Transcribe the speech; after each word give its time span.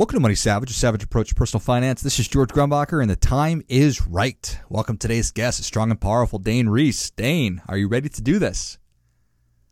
Welcome 0.00 0.16
to 0.16 0.20
Money 0.20 0.34
Savage, 0.34 0.70
a 0.70 0.72
savage 0.72 1.02
approach 1.04 1.28
to 1.28 1.34
personal 1.34 1.60
finance. 1.60 2.00
This 2.00 2.18
is 2.18 2.26
George 2.26 2.48
Grumbacher, 2.48 3.02
and 3.02 3.10
the 3.10 3.16
time 3.16 3.62
is 3.68 4.06
right. 4.06 4.58
Welcome 4.70 4.96
today's 4.96 5.30
guest, 5.30 5.62
strong 5.62 5.90
and 5.90 6.00
powerful 6.00 6.38
Dane 6.38 6.70
Reis. 6.70 7.10
Dane, 7.10 7.60
are 7.68 7.76
you 7.76 7.86
ready 7.86 8.08
to 8.08 8.22
do 8.22 8.38
this? 8.38 8.78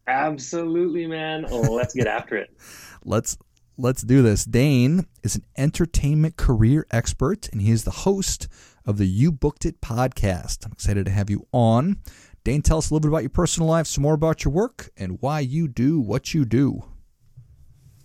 Absolutely, 0.07 1.07
man. 1.07 1.47
Oh, 1.51 1.73
let's 1.73 1.95
get 1.95 2.07
after 2.07 2.37
it. 2.37 2.51
let's 3.07 3.39
let's 3.79 4.03
do 4.03 4.21
this. 4.21 4.45
Dane 4.45 5.07
is 5.23 5.35
an 5.35 5.47
entertainment 5.57 6.37
career 6.37 6.87
expert, 6.91 7.49
and 7.49 7.63
he 7.63 7.71
is 7.71 7.85
the 7.85 7.91
host 7.91 8.49
of 8.85 8.99
the 8.99 9.07
You 9.07 9.33
Booked 9.33 9.65
It 9.65 9.81
podcast. 9.81 10.67
I'm 10.67 10.73
excited 10.73 11.07
to 11.07 11.11
have 11.11 11.31
you 11.31 11.47
on. 11.53 12.03
Dane, 12.45 12.61
tell 12.61 12.77
us 12.77 12.91
a 12.91 12.93
little 12.93 13.09
bit 13.09 13.15
about 13.15 13.23
your 13.23 13.31
personal 13.31 13.71
life, 13.71 13.87
some 13.87 14.03
more 14.03 14.13
about 14.13 14.45
your 14.45 14.53
work, 14.53 14.91
and 14.95 15.23
why 15.23 15.41
you 15.41 15.69
do 15.69 15.99
what 15.99 16.35
you 16.35 16.45
do. 16.45 16.85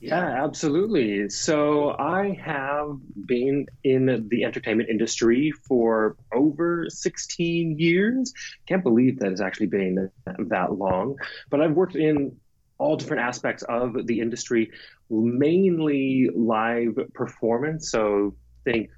Yeah, 0.03 0.43
absolutely. 0.43 1.29
So 1.29 1.91
I 1.91 2.37
have 2.43 2.97
been 3.25 3.67
in 3.85 4.27
the 4.29 4.43
entertainment 4.43 4.89
industry 4.89 5.53
for 5.65 6.17
over 6.33 6.87
16 6.89 7.79
years. 7.79 8.33
Can't 8.67 8.83
believe 8.83 9.19
that 9.19 9.31
it's 9.31 9.39
actually 9.39 9.67
been 9.67 10.11
that 10.25 10.73
long. 10.73 11.15
But 11.49 11.61
I've 11.61 11.71
worked 11.71 11.95
in 11.95 12.35
all 12.77 12.97
different 12.97 13.23
aspects 13.23 13.63
of 13.63 13.95
the 14.05 14.19
industry, 14.19 14.71
mainly 15.09 16.29
live 16.35 16.99
performance. 17.13 17.89
So 17.89 18.35
think 18.65 18.89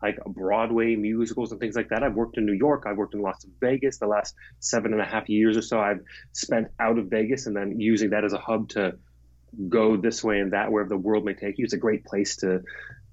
like 0.00 0.18
Broadway 0.26 0.94
musicals 0.94 1.50
and 1.50 1.60
things 1.60 1.74
like 1.74 1.88
that. 1.88 2.04
I've 2.04 2.14
worked 2.14 2.38
in 2.38 2.46
New 2.46 2.52
York. 2.52 2.84
I've 2.86 2.96
worked 2.96 3.14
in 3.14 3.22
Las 3.22 3.44
Vegas. 3.60 3.98
The 3.98 4.06
last 4.06 4.36
seven 4.60 4.92
and 4.92 5.02
a 5.02 5.04
half 5.04 5.28
years 5.28 5.56
or 5.56 5.62
so, 5.62 5.80
I've 5.80 6.02
spent 6.32 6.68
out 6.78 6.98
of 6.98 7.06
Vegas 7.06 7.46
and 7.46 7.56
then 7.56 7.80
using 7.80 8.10
that 8.10 8.24
as 8.24 8.32
a 8.32 8.38
hub 8.38 8.68
to 8.70 8.92
go 9.68 9.96
this 9.96 10.22
way 10.24 10.40
and 10.40 10.52
that 10.52 10.70
wherever 10.70 10.88
the 10.88 10.96
world 10.96 11.24
may 11.24 11.34
take 11.34 11.58
you. 11.58 11.64
It's 11.64 11.74
a 11.74 11.78
great 11.78 12.04
place 12.04 12.36
to 12.36 12.62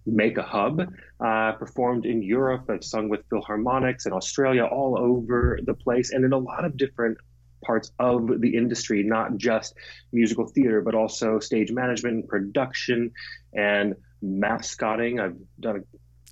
make 0.05 0.37
a 0.37 0.43
hub. 0.43 0.93
Uh, 1.19 1.51
performed 1.53 2.05
in 2.05 2.23
Europe. 2.23 2.69
I've 2.69 2.83
sung 2.83 3.09
with 3.09 3.27
Philharmonics 3.29 4.05
in 4.05 4.13
Australia, 4.13 4.63
all 4.63 4.97
over 4.97 5.59
the 5.63 5.73
place, 5.73 6.11
and 6.11 6.23
in 6.23 6.33
a 6.33 6.37
lot 6.37 6.65
of 6.65 6.77
different 6.77 7.17
parts 7.61 7.91
of 7.99 8.39
the 8.39 8.55
industry, 8.55 9.03
not 9.03 9.35
just 9.35 9.75
musical 10.13 10.47
theater, 10.47 10.81
but 10.81 10.95
also 10.95 11.39
stage 11.39 11.71
management 11.71 12.15
and 12.15 12.27
production 12.27 13.11
and 13.53 13.95
mascotting. 14.21 15.19
I've 15.19 15.37
done 15.59 15.83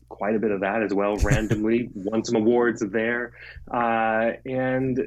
quite 0.09 0.35
a 0.35 0.39
bit 0.39 0.51
of 0.51 0.61
that 0.61 0.83
as 0.83 0.93
well, 0.93 1.17
randomly, 1.23 1.89
won 1.93 2.23
some 2.23 2.37
awards 2.37 2.81
there, 2.81 3.33
uh, 3.71 4.31
and 4.45 4.99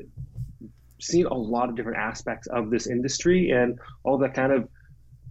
seen 1.01 1.25
a 1.25 1.35
lot 1.35 1.71
of 1.71 1.77
different 1.77 1.97
aspects 1.97 2.47
of 2.49 2.69
this 2.69 2.87
industry 2.87 3.51
and 3.51 3.79
all 4.05 4.19
that 4.19 4.35
kind 4.35 4.53
of 4.53 4.69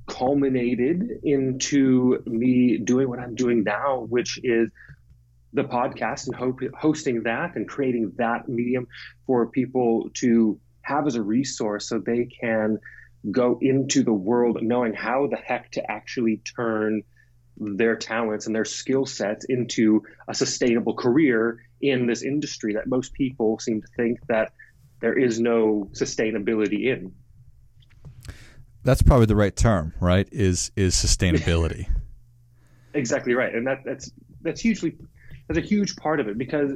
culminated 0.09 1.19
into 1.23 2.21
me 2.25 2.77
doing 2.77 3.07
what 3.07 3.19
I'm 3.19 3.35
doing 3.35 3.63
now, 3.63 4.05
which 4.09 4.39
is 4.43 4.69
the 5.53 5.63
podcast 5.63 6.27
and 6.27 6.35
ho- 6.35 6.57
hosting 6.77 7.23
that 7.23 7.55
and 7.55 7.67
creating 7.67 8.11
that 8.17 8.49
medium 8.49 8.87
for 9.25 9.47
people 9.47 10.09
to 10.15 10.59
have 10.81 11.07
as 11.07 11.15
a 11.15 11.21
resource 11.21 11.87
so 11.87 11.99
they 11.99 12.27
can 12.41 12.77
go 13.31 13.57
into 13.61 14.03
the 14.03 14.14
world 14.14 14.59
knowing 14.61 14.93
how 14.93 15.27
the 15.27 15.37
heck 15.37 15.71
to 15.71 15.92
actually 15.92 16.42
turn 16.55 17.02
their 17.58 17.95
talents 17.95 18.48
and 18.48 18.55
their 18.55 18.65
skill 18.65 19.05
sets 19.05 19.45
into 19.45 20.02
a 20.27 20.33
sustainable 20.33 20.93
career 20.93 21.59
in 21.81 22.08
this 22.08 22.23
industry 22.23 22.73
that 22.73 22.87
most 22.87 23.14
people 23.14 23.59
seem 23.59 23.81
to 23.81 23.87
think 23.98 24.17
that 24.27 24.53
there 25.02 25.17
is 25.17 25.39
no 25.39 25.89
sustainability 25.93 26.86
in 26.86 27.14
that's 28.84 29.02
probably 29.02 29.26
the 29.26 29.36
right 29.36 29.56
term, 29.56 29.94
right? 30.00 30.28
Is 30.32 30.72
is 30.76 30.95
sustainability. 30.95 31.88
exactly 32.94 33.34
right, 33.34 33.54
and 33.54 33.67
that 33.67 33.84
that's 33.86 34.12
that's 34.42 34.62
hugely 34.62 34.95
that's 35.48 35.58
a 35.58 35.67
huge 35.67 35.95
part 35.95 36.20
of 36.20 36.28
it 36.28 36.38
because 36.38 36.72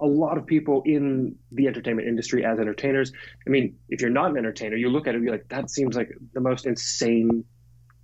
a 0.00 0.06
lot 0.06 0.36
of 0.36 0.44
people 0.46 0.82
in 0.84 1.36
the 1.52 1.68
entertainment 1.68 2.08
industry 2.08 2.44
as 2.44 2.58
entertainers. 2.58 3.12
I 3.46 3.50
mean, 3.50 3.76
if 3.88 4.00
you're 4.00 4.10
not 4.10 4.30
an 4.30 4.36
entertainer, 4.36 4.76
you 4.76 4.88
look 4.88 5.06
at 5.06 5.14
it 5.14 5.18
and 5.18 5.24
you're 5.24 5.34
like, 5.34 5.48
that 5.48 5.70
seems 5.70 5.96
like 5.96 6.10
the 6.34 6.40
most 6.40 6.66
insane 6.66 7.44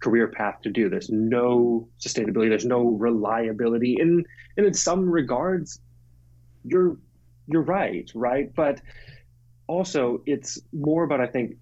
career 0.00 0.28
path 0.28 0.60
to 0.62 0.70
do. 0.70 0.88
There's 0.88 1.10
no 1.10 1.88
sustainability. 2.00 2.48
There's 2.48 2.64
no 2.64 2.90
reliability. 2.90 3.96
And 4.00 4.24
and 4.56 4.66
in 4.66 4.74
some 4.74 5.10
regards, 5.10 5.80
you're 6.64 6.96
you're 7.48 7.62
right, 7.62 8.10
right? 8.14 8.54
But 8.54 8.80
also, 9.66 10.22
it's 10.24 10.60
more 10.72 11.02
about 11.02 11.20
I 11.20 11.26
think 11.26 11.56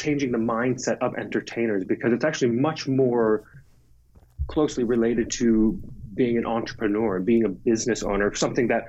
changing 0.00 0.32
the 0.32 0.38
mindset 0.38 0.98
of 1.00 1.14
entertainers 1.16 1.84
because 1.84 2.12
it's 2.12 2.24
actually 2.24 2.50
much 2.50 2.88
more 2.88 3.44
closely 4.48 4.84
related 4.84 5.30
to 5.30 5.80
being 6.14 6.36
an 6.36 6.46
entrepreneur, 6.46 7.16
and 7.16 7.26
being 7.26 7.44
a 7.44 7.48
business 7.48 8.02
owner, 8.02 8.34
something 8.34 8.68
that 8.68 8.84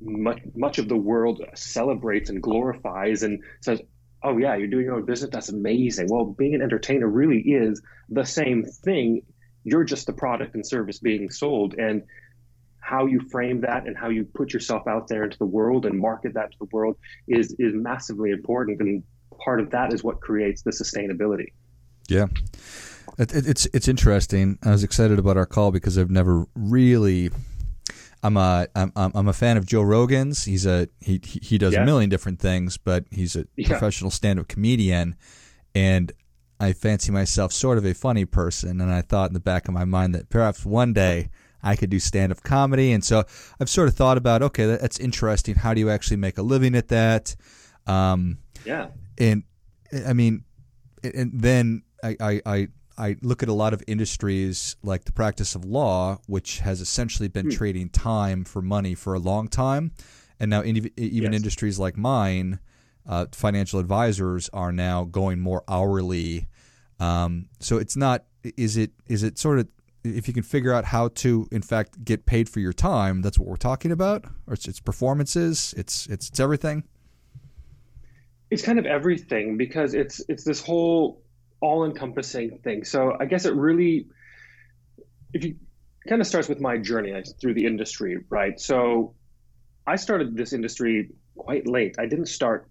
much 0.00 0.40
much 0.54 0.78
of 0.78 0.88
the 0.88 0.96
world 0.96 1.42
celebrates 1.54 2.30
and 2.30 2.42
glorifies 2.42 3.22
and 3.22 3.42
says, 3.60 3.80
"Oh 4.22 4.38
yeah, 4.38 4.56
you're 4.56 4.68
doing 4.74 4.86
your 4.86 4.96
own 4.96 5.04
business. 5.04 5.30
That's 5.30 5.50
amazing." 5.50 6.06
Well, 6.08 6.24
being 6.24 6.54
an 6.54 6.62
entertainer 6.62 7.08
really 7.08 7.40
is 7.40 7.82
the 8.08 8.24
same 8.24 8.64
thing. 8.64 9.22
You're 9.64 9.84
just 9.84 10.06
the 10.06 10.12
product 10.12 10.54
and 10.54 10.66
service 10.66 10.98
being 10.98 11.30
sold, 11.30 11.74
and 11.74 12.02
how 12.80 13.06
you 13.06 13.20
frame 13.20 13.60
that 13.60 13.86
and 13.86 13.96
how 13.96 14.08
you 14.08 14.24
put 14.24 14.52
yourself 14.52 14.86
out 14.88 15.06
there 15.06 15.22
into 15.24 15.38
the 15.38 15.52
world 15.58 15.86
and 15.86 15.96
market 15.98 16.34
that 16.34 16.50
to 16.52 16.58
the 16.58 16.70
world 16.72 16.96
is 17.28 17.54
is 17.58 17.72
massively 17.74 18.30
important. 18.30 18.80
And 18.80 19.02
part 19.44 19.60
of 19.60 19.70
that 19.70 19.92
is 19.92 20.02
what 20.04 20.20
creates 20.20 20.62
the 20.62 20.70
sustainability. 20.70 21.52
Yeah. 22.08 22.26
It, 23.18 23.34
it, 23.34 23.46
it's 23.46 23.66
it's 23.66 23.88
interesting. 23.88 24.58
I 24.64 24.70
was 24.70 24.84
excited 24.84 25.18
about 25.18 25.36
our 25.36 25.46
call 25.46 25.70
because 25.70 25.98
I've 25.98 26.10
never 26.10 26.46
really. 26.54 27.30
I'm 28.22 28.36
a 28.36 28.68
I'm 28.74 28.92
I'm 28.94 29.28
a 29.28 29.32
fan 29.32 29.56
of 29.56 29.66
Joe 29.66 29.82
Rogan's. 29.82 30.44
He's 30.44 30.64
a 30.64 30.88
he 31.00 31.20
he 31.22 31.58
does 31.58 31.74
yeah. 31.74 31.82
a 31.82 31.84
million 31.84 32.08
different 32.08 32.38
things, 32.38 32.76
but 32.78 33.04
he's 33.10 33.36
a 33.36 33.46
yeah. 33.56 33.68
professional 33.68 34.10
stand-up 34.10 34.48
comedian, 34.48 35.16
and 35.74 36.12
I 36.60 36.72
fancy 36.72 37.10
myself 37.10 37.52
sort 37.52 37.78
of 37.78 37.84
a 37.84 37.94
funny 37.94 38.24
person. 38.24 38.80
And 38.80 38.92
I 38.92 39.02
thought 39.02 39.30
in 39.30 39.34
the 39.34 39.40
back 39.40 39.66
of 39.66 39.74
my 39.74 39.84
mind 39.84 40.14
that 40.14 40.28
perhaps 40.28 40.64
one 40.64 40.92
day 40.92 41.30
I 41.62 41.74
could 41.74 41.90
do 41.90 41.98
stand-up 41.98 42.42
comedy. 42.44 42.92
And 42.92 43.04
so 43.04 43.24
I've 43.60 43.68
sort 43.68 43.88
of 43.88 43.94
thought 43.94 44.16
about 44.16 44.42
okay, 44.42 44.66
that's 44.66 45.00
interesting. 45.00 45.56
How 45.56 45.74
do 45.74 45.80
you 45.80 45.90
actually 45.90 46.18
make 46.18 46.38
a 46.38 46.42
living 46.42 46.76
at 46.76 46.88
that? 46.88 47.34
Um, 47.86 48.38
yeah 48.64 48.86
and 49.18 49.44
I 50.06 50.12
mean, 50.12 50.44
and 51.02 51.32
then 51.34 51.82
I, 52.02 52.16
I, 52.20 52.40
I 52.46 52.68
I 52.98 53.16
look 53.22 53.42
at 53.42 53.48
a 53.48 53.52
lot 53.54 53.72
of 53.72 53.82
industries 53.86 54.76
like 54.82 55.04
the 55.04 55.12
practice 55.12 55.54
of 55.54 55.64
law, 55.64 56.18
which 56.26 56.58
has 56.58 56.80
essentially 56.80 57.28
been 57.28 57.46
hmm. 57.46 57.52
trading 57.52 57.88
time 57.88 58.44
for 58.44 58.62
money 58.62 58.94
for 58.94 59.14
a 59.14 59.18
long 59.18 59.48
time, 59.48 59.92
and 60.38 60.50
now 60.50 60.62
even 60.62 60.90
yes. 60.96 61.34
industries 61.34 61.78
like 61.78 61.96
mine, 61.96 62.60
uh, 63.06 63.26
financial 63.32 63.80
advisors 63.80 64.48
are 64.52 64.72
now 64.72 65.04
going 65.04 65.40
more 65.40 65.64
hourly. 65.68 66.48
Um, 67.00 67.48
so 67.60 67.78
it's 67.78 67.96
not 67.96 68.24
is 68.56 68.76
it 68.76 68.92
is 69.08 69.22
it 69.22 69.38
sort 69.38 69.58
of 69.58 69.68
if 70.04 70.26
you 70.26 70.34
can 70.34 70.42
figure 70.42 70.72
out 70.72 70.84
how 70.84 71.08
to 71.08 71.46
in 71.52 71.62
fact 71.62 72.04
get 72.04 72.26
paid 72.26 72.48
for 72.48 72.60
your 72.60 72.72
time, 72.72 73.22
that's 73.22 73.38
what 73.38 73.48
we're 73.48 73.56
talking 73.56 73.92
about, 73.92 74.24
or 74.46 74.54
it's, 74.54 74.68
it's 74.68 74.80
performances, 74.80 75.74
it's 75.76 76.06
it's 76.06 76.28
it's 76.28 76.40
everything 76.40 76.84
it's 78.52 78.62
kind 78.62 78.78
of 78.78 78.84
everything 78.84 79.56
because 79.56 79.94
it's 79.94 80.22
it's 80.28 80.44
this 80.44 80.60
whole 80.62 81.22
all-encompassing 81.62 82.58
thing. 82.62 82.84
So 82.84 83.16
I 83.18 83.24
guess 83.24 83.46
it 83.46 83.54
really, 83.54 84.08
if 85.32 85.42
you 85.44 85.56
kind 86.06 86.20
of 86.20 86.26
starts 86.26 86.48
with 86.48 86.60
my 86.60 86.76
journey 86.76 87.14
through 87.40 87.54
the 87.54 87.64
industry, 87.64 88.18
right? 88.28 88.60
So 88.60 89.14
I 89.86 89.96
started 89.96 90.36
this 90.36 90.52
industry 90.52 91.12
quite 91.34 91.66
late. 91.66 91.96
I 91.98 92.04
didn't 92.04 92.26
start 92.26 92.68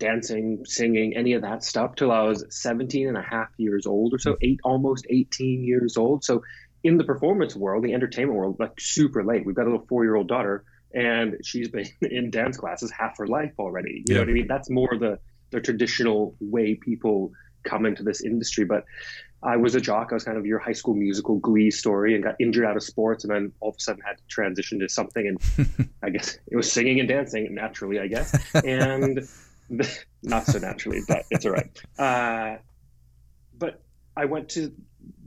dancing, 0.00 0.64
singing, 0.64 1.16
any 1.16 1.34
of 1.34 1.42
that 1.42 1.62
stuff 1.62 1.94
till 1.94 2.10
I 2.10 2.22
was 2.22 2.44
17 2.50 3.06
and 3.06 3.16
a 3.16 3.22
half 3.22 3.50
years 3.56 3.86
old 3.86 4.12
or 4.14 4.18
so, 4.18 4.36
eight, 4.42 4.58
almost 4.64 5.06
18 5.08 5.62
years 5.62 5.96
old. 5.96 6.24
So 6.24 6.42
in 6.82 6.96
the 6.96 7.04
performance 7.04 7.54
world, 7.54 7.84
the 7.84 7.94
entertainment 7.94 8.36
world, 8.36 8.56
like 8.58 8.72
super 8.80 9.22
late. 9.22 9.46
We've 9.46 9.54
got 9.54 9.66
a 9.66 9.70
little 9.70 9.86
four-year-old 9.86 10.26
daughter 10.26 10.64
and 10.94 11.36
she's 11.44 11.68
been 11.68 11.86
in 12.02 12.30
dance 12.30 12.56
classes 12.56 12.90
half 12.90 13.18
her 13.18 13.26
life 13.26 13.52
already. 13.58 14.02
You 14.06 14.14
yeah. 14.14 14.14
know 14.14 14.20
what 14.22 14.30
I 14.30 14.32
mean? 14.32 14.46
That's 14.46 14.70
more 14.70 14.96
the 14.98 15.18
the 15.50 15.60
traditional 15.60 16.36
way 16.40 16.74
people 16.74 17.32
come 17.64 17.84
into 17.84 18.02
this 18.02 18.22
industry. 18.22 18.64
But 18.64 18.84
I 19.42 19.56
was 19.56 19.74
a 19.74 19.80
jock. 19.80 20.08
I 20.10 20.14
was 20.14 20.24
kind 20.24 20.36
of 20.36 20.46
your 20.46 20.58
high 20.58 20.72
school 20.72 20.94
musical 20.94 21.38
glee 21.38 21.70
story 21.70 22.14
and 22.14 22.22
got 22.22 22.36
injured 22.38 22.64
out 22.64 22.76
of 22.76 22.82
sports 22.82 23.24
and 23.24 23.34
then 23.34 23.52
all 23.60 23.70
of 23.70 23.76
a 23.76 23.80
sudden 23.80 24.02
had 24.06 24.18
to 24.18 24.22
transition 24.28 24.78
to 24.80 24.88
something. 24.88 25.26
And 25.26 25.88
I 26.02 26.10
guess 26.10 26.38
it 26.46 26.56
was 26.56 26.70
singing 26.70 27.00
and 27.00 27.08
dancing 27.08 27.52
naturally, 27.54 27.98
I 27.98 28.06
guess. 28.06 28.36
And 28.64 29.26
not 30.22 30.46
so 30.46 30.58
naturally, 30.58 31.00
but 31.08 31.24
it's 31.30 31.46
all 31.46 31.52
right. 31.52 31.82
Uh, 31.98 32.58
but 33.58 33.82
I 34.16 34.26
went 34.26 34.50
to 34.50 34.72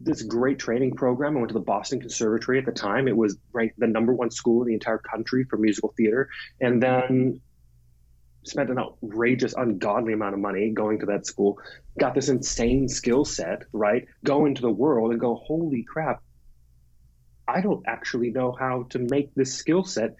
this 0.03 0.21
great 0.21 0.59
training 0.59 0.95
program. 0.95 1.35
I 1.35 1.39
went 1.39 1.50
to 1.50 1.53
the 1.53 1.59
Boston 1.59 2.00
Conservatory 2.00 2.59
at 2.59 2.65
the 2.65 2.71
time. 2.71 3.07
It 3.07 3.15
was 3.15 3.38
ranked 3.51 3.79
the 3.79 3.88
number 3.88 4.13
one 4.13 4.31
school 4.31 4.61
in 4.61 4.67
the 4.67 4.73
entire 4.73 4.97
country 4.97 5.45
for 5.50 5.57
musical 5.57 5.94
theater. 5.95 6.29
And 6.59 6.81
then 6.81 7.41
spent 8.45 8.69
an 8.69 8.77
outrageous, 8.77 9.53
ungodly 9.53 10.13
amount 10.13 10.33
of 10.33 10.39
money 10.39 10.69
going 10.71 11.00
to 11.00 11.05
that 11.07 11.25
school, 11.25 11.59
got 11.97 12.13
this 12.13 12.29
insane 12.29 12.89
skill 12.89 13.25
set, 13.25 13.63
right? 13.71 14.05
Go 14.23 14.45
into 14.45 14.61
the 14.61 14.69
world 14.69 15.11
and 15.11 15.19
go, 15.19 15.35
holy 15.35 15.83
crap, 15.83 16.21
I 17.47 17.61
don't 17.61 17.83
actually 17.88 18.31
know 18.31 18.51
how 18.51 18.88
to 18.89 19.00
make 19.00 19.33
this 19.35 19.53
skill 19.53 19.83
set 19.83 20.15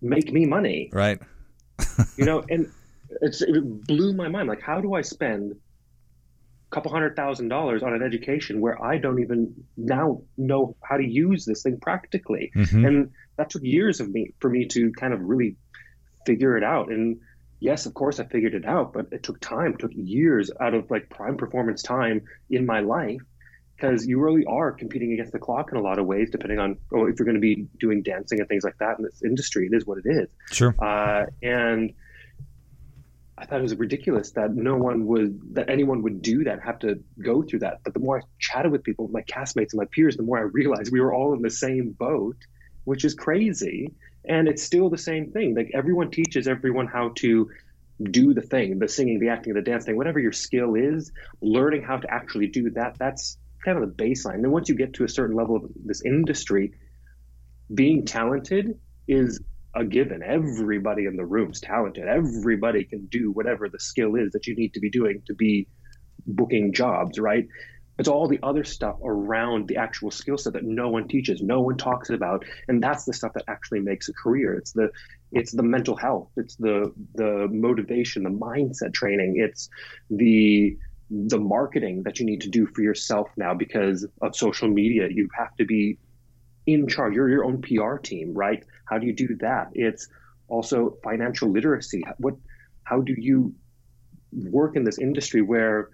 make 0.00 0.32
me 0.32 0.46
money. 0.46 0.90
Right. 0.92 1.20
you 2.16 2.24
know, 2.24 2.42
and 2.48 2.70
it's, 3.22 3.42
it 3.42 3.86
blew 3.86 4.14
my 4.14 4.28
mind. 4.28 4.48
Like, 4.48 4.62
how 4.62 4.80
do 4.80 4.94
I 4.94 5.02
spend 5.02 5.56
couple 6.70 6.92
hundred 6.92 7.16
thousand 7.16 7.48
dollars 7.48 7.82
on 7.82 7.94
an 7.94 8.02
education 8.02 8.60
where 8.60 8.82
I 8.82 8.98
don't 8.98 9.20
even 9.20 9.54
now 9.76 10.22
know 10.36 10.76
how 10.82 10.96
to 10.96 11.04
use 11.04 11.44
this 11.44 11.62
thing 11.62 11.78
practically? 11.80 12.52
Mm-hmm. 12.54 12.84
And 12.84 13.10
that 13.36 13.50
took 13.50 13.62
years 13.62 14.00
of 14.00 14.10
me 14.10 14.34
for 14.40 14.48
me 14.48 14.66
to 14.68 14.92
kind 14.92 15.12
of 15.12 15.20
really 15.20 15.56
figure 16.26 16.56
it 16.56 16.64
out. 16.64 16.90
And 16.90 17.20
yes, 17.58 17.86
of 17.86 17.94
course 17.94 18.20
I 18.20 18.24
figured 18.24 18.54
it 18.54 18.64
out, 18.64 18.92
but 18.92 19.06
it 19.12 19.22
took 19.22 19.40
time, 19.40 19.72
it 19.74 19.78
took 19.78 19.92
years 19.94 20.50
out 20.60 20.74
of 20.74 20.90
like 20.90 21.10
prime 21.10 21.36
performance 21.36 21.82
time 21.82 22.22
in 22.50 22.66
my 22.66 22.80
life 22.80 23.20
because 23.76 24.06
you 24.06 24.20
really 24.20 24.44
are 24.44 24.72
competing 24.72 25.12
against 25.12 25.32
the 25.32 25.38
clock 25.38 25.70
in 25.72 25.78
a 25.78 25.80
lot 25.80 25.98
of 25.98 26.06
ways, 26.06 26.28
depending 26.30 26.58
on 26.58 26.76
oh, 26.92 27.06
if 27.06 27.18
you're 27.18 27.24
going 27.24 27.34
to 27.34 27.40
be 27.40 27.66
doing 27.78 28.02
dancing 28.02 28.38
and 28.38 28.48
things 28.48 28.62
like 28.62 28.76
that 28.78 28.98
in 28.98 29.04
this 29.04 29.22
industry. 29.24 29.68
It 29.70 29.74
is 29.74 29.86
what 29.86 29.98
it 30.04 30.08
is. 30.08 30.28
Sure. 30.52 30.74
Uh, 30.78 31.26
and 31.42 31.94
I 33.40 33.46
thought 33.46 33.60
it 33.60 33.62
was 33.62 33.74
ridiculous 33.74 34.32
that 34.32 34.54
no 34.54 34.76
one 34.76 35.06
would, 35.06 35.54
that 35.54 35.70
anyone 35.70 36.02
would 36.02 36.20
do 36.20 36.44
that, 36.44 36.62
have 36.62 36.78
to 36.80 37.00
go 37.22 37.42
through 37.42 37.60
that. 37.60 37.80
But 37.82 37.94
the 37.94 38.00
more 38.00 38.18
I 38.18 38.22
chatted 38.38 38.70
with 38.70 38.84
people, 38.84 39.08
my 39.08 39.22
castmates 39.22 39.72
and 39.72 39.78
my 39.78 39.86
peers, 39.86 40.16
the 40.16 40.22
more 40.22 40.38
I 40.38 40.42
realized 40.42 40.92
we 40.92 41.00
were 41.00 41.14
all 41.14 41.32
in 41.32 41.40
the 41.40 41.50
same 41.50 41.90
boat, 41.92 42.36
which 42.84 43.04
is 43.04 43.14
crazy. 43.14 43.94
And 44.26 44.46
it's 44.46 44.62
still 44.62 44.90
the 44.90 44.98
same 44.98 45.32
thing. 45.32 45.54
Like 45.54 45.70
everyone 45.72 46.10
teaches 46.10 46.46
everyone 46.46 46.86
how 46.86 47.12
to 47.16 47.48
do 48.02 48.32
the 48.32 48.40
thing 48.40 48.78
the 48.78 48.88
singing 48.88 49.20
the 49.20 49.28
acting 49.28 49.52
the 49.52 49.60
dancing 49.60 49.94
whatever 49.94 50.18
your 50.18 50.32
skill 50.32 50.74
is 50.74 51.12
learning 51.42 51.82
how 51.82 51.98
to 51.98 52.10
actually 52.10 52.46
do 52.46 52.70
that. 52.70 52.96
That's 52.98 53.36
kind 53.64 53.76
of 53.76 53.86
the 53.86 54.04
baseline. 54.04 54.34
And 54.34 54.44
then 54.44 54.50
once 54.50 54.68
you 54.68 54.74
get 54.74 54.94
to 54.94 55.04
a 55.04 55.08
certain 55.08 55.36
level 55.36 55.56
of 55.56 55.70
this 55.84 56.02
industry 56.02 56.72
being 57.72 58.04
talented 58.04 58.78
is 59.06 59.40
a 59.74 59.84
given. 59.84 60.22
Everybody 60.22 61.06
in 61.06 61.16
the 61.16 61.24
room 61.24 61.52
is 61.52 61.60
talented. 61.60 62.08
Everybody 62.08 62.84
can 62.84 63.06
do 63.06 63.30
whatever 63.30 63.68
the 63.68 63.78
skill 63.78 64.16
is 64.16 64.32
that 64.32 64.46
you 64.46 64.54
need 64.54 64.74
to 64.74 64.80
be 64.80 64.90
doing 64.90 65.22
to 65.26 65.34
be 65.34 65.68
booking 66.26 66.72
jobs 66.72 67.18
right? 67.18 67.46
It's 67.98 68.08
all 68.08 68.28
the 68.28 68.40
other 68.42 68.64
stuff 68.64 68.96
around 69.04 69.68
the 69.68 69.76
actual 69.76 70.10
skill 70.10 70.38
set 70.38 70.54
that 70.54 70.64
no 70.64 70.88
one 70.88 71.06
teaches, 71.06 71.42
no 71.42 71.60
one 71.60 71.76
talks 71.76 72.08
about, 72.08 72.46
and 72.66 72.82
that's 72.82 73.04
the 73.04 73.12
stuff 73.12 73.34
that 73.34 73.44
actually 73.46 73.80
makes 73.80 74.08
a 74.08 74.14
career. 74.14 74.54
It's 74.54 74.72
the 74.72 74.88
it's 75.32 75.52
the 75.52 75.62
mental 75.62 75.96
health, 75.96 76.30
it's 76.36 76.56
the 76.56 76.94
the 77.14 77.46
motivation, 77.50 78.22
the 78.22 78.30
mindset 78.30 78.94
training, 78.94 79.34
it's 79.36 79.68
the 80.08 80.78
the 81.10 81.38
marketing 81.38 82.04
that 82.04 82.18
you 82.18 82.24
need 82.24 82.40
to 82.40 82.48
do 82.48 82.66
for 82.66 82.80
yourself 82.80 83.28
now 83.36 83.52
because 83.52 84.06
of 84.22 84.34
social 84.34 84.68
media. 84.68 85.08
You 85.10 85.28
have 85.36 85.54
to 85.56 85.66
be 85.66 85.98
in 86.66 86.88
charge. 86.88 87.14
You're 87.14 87.28
your 87.28 87.44
own 87.44 87.62
PR 87.62 87.96
team, 87.96 88.34
right? 88.34 88.64
How 88.84 88.98
do 88.98 89.06
you 89.06 89.12
do 89.14 89.36
that? 89.40 89.70
It's 89.74 90.08
also 90.48 90.96
financial 91.02 91.50
literacy. 91.50 92.02
What 92.18 92.34
how 92.84 93.00
do 93.00 93.14
you 93.16 93.54
work 94.32 94.76
in 94.76 94.84
this 94.84 94.98
industry 94.98 95.42
where 95.42 95.90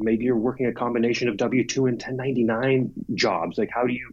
maybe 0.00 0.24
you're 0.24 0.36
working 0.36 0.66
a 0.66 0.72
combination 0.72 1.28
of 1.28 1.36
W 1.36 1.66
two 1.66 1.86
and 1.86 2.00
1099 2.00 2.92
jobs. 3.14 3.58
Like, 3.58 3.70
how 3.72 3.86
do 3.86 3.92
you 3.92 4.12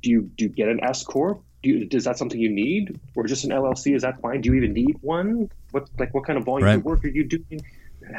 do 0.00 0.10
you 0.10 0.30
do 0.36 0.44
you 0.44 0.50
get 0.50 0.68
an 0.68 0.82
S 0.82 1.04
corp? 1.04 1.42
Do 1.62 1.70
you, 1.70 1.88
is 1.90 2.04
that 2.04 2.18
something 2.18 2.38
you 2.38 2.50
need, 2.50 3.00
or 3.16 3.24
just 3.24 3.44
an 3.44 3.50
LLC? 3.50 3.94
Is 3.94 4.02
that 4.02 4.20
fine? 4.20 4.40
Do 4.40 4.50
you 4.50 4.56
even 4.56 4.72
need 4.72 4.96
one? 5.00 5.50
What 5.70 5.88
like 5.98 6.14
what 6.14 6.26
kind 6.26 6.38
of 6.38 6.44
volume 6.44 6.66
right. 6.66 6.76
of 6.76 6.84
work 6.84 7.04
are 7.04 7.08
you 7.08 7.24
doing? 7.24 7.60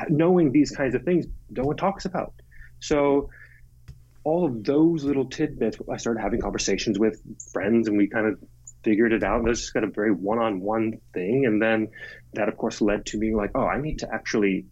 Knowing 0.10 0.52
these 0.52 0.72
kinds 0.72 0.96
of 0.96 1.04
things, 1.04 1.28
no 1.52 1.64
one 1.64 1.78
talks 1.78 2.06
about. 2.06 2.34
So 2.80 3.30
all 4.26 4.46
of 4.46 4.64
those 4.64 5.06
little 5.06 5.30
tidbits, 5.30 5.78
I 5.90 5.98
started 5.98 6.20
having 6.20 6.42
conversations 6.42 7.00
with 7.00 7.22
friends, 7.54 7.88
and 7.88 7.98
we 7.98 8.08
kind 8.08 8.28
of 8.28 8.40
figured 8.84 9.14
it 9.14 9.24
out. 9.24 9.40
And 9.40 9.48
it 9.48 9.52
was 9.52 9.62
just 9.62 9.74
kind 9.74 9.86
of 9.86 9.96
very 9.96 10.12
one-on-one 10.12 11.00
thing, 11.14 11.46
and 11.46 11.62
then 11.62 11.90
that, 12.34 12.50
of 12.50 12.58
course, 12.58 12.82
led 12.82 13.06
to 13.08 13.18
me 13.18 13.34
like, 13.36 13.52
oh, 13.56 13.66
I 13.66 13.80
need 13.80 14.00
to 14.00 14.14
actually 14.14 14.66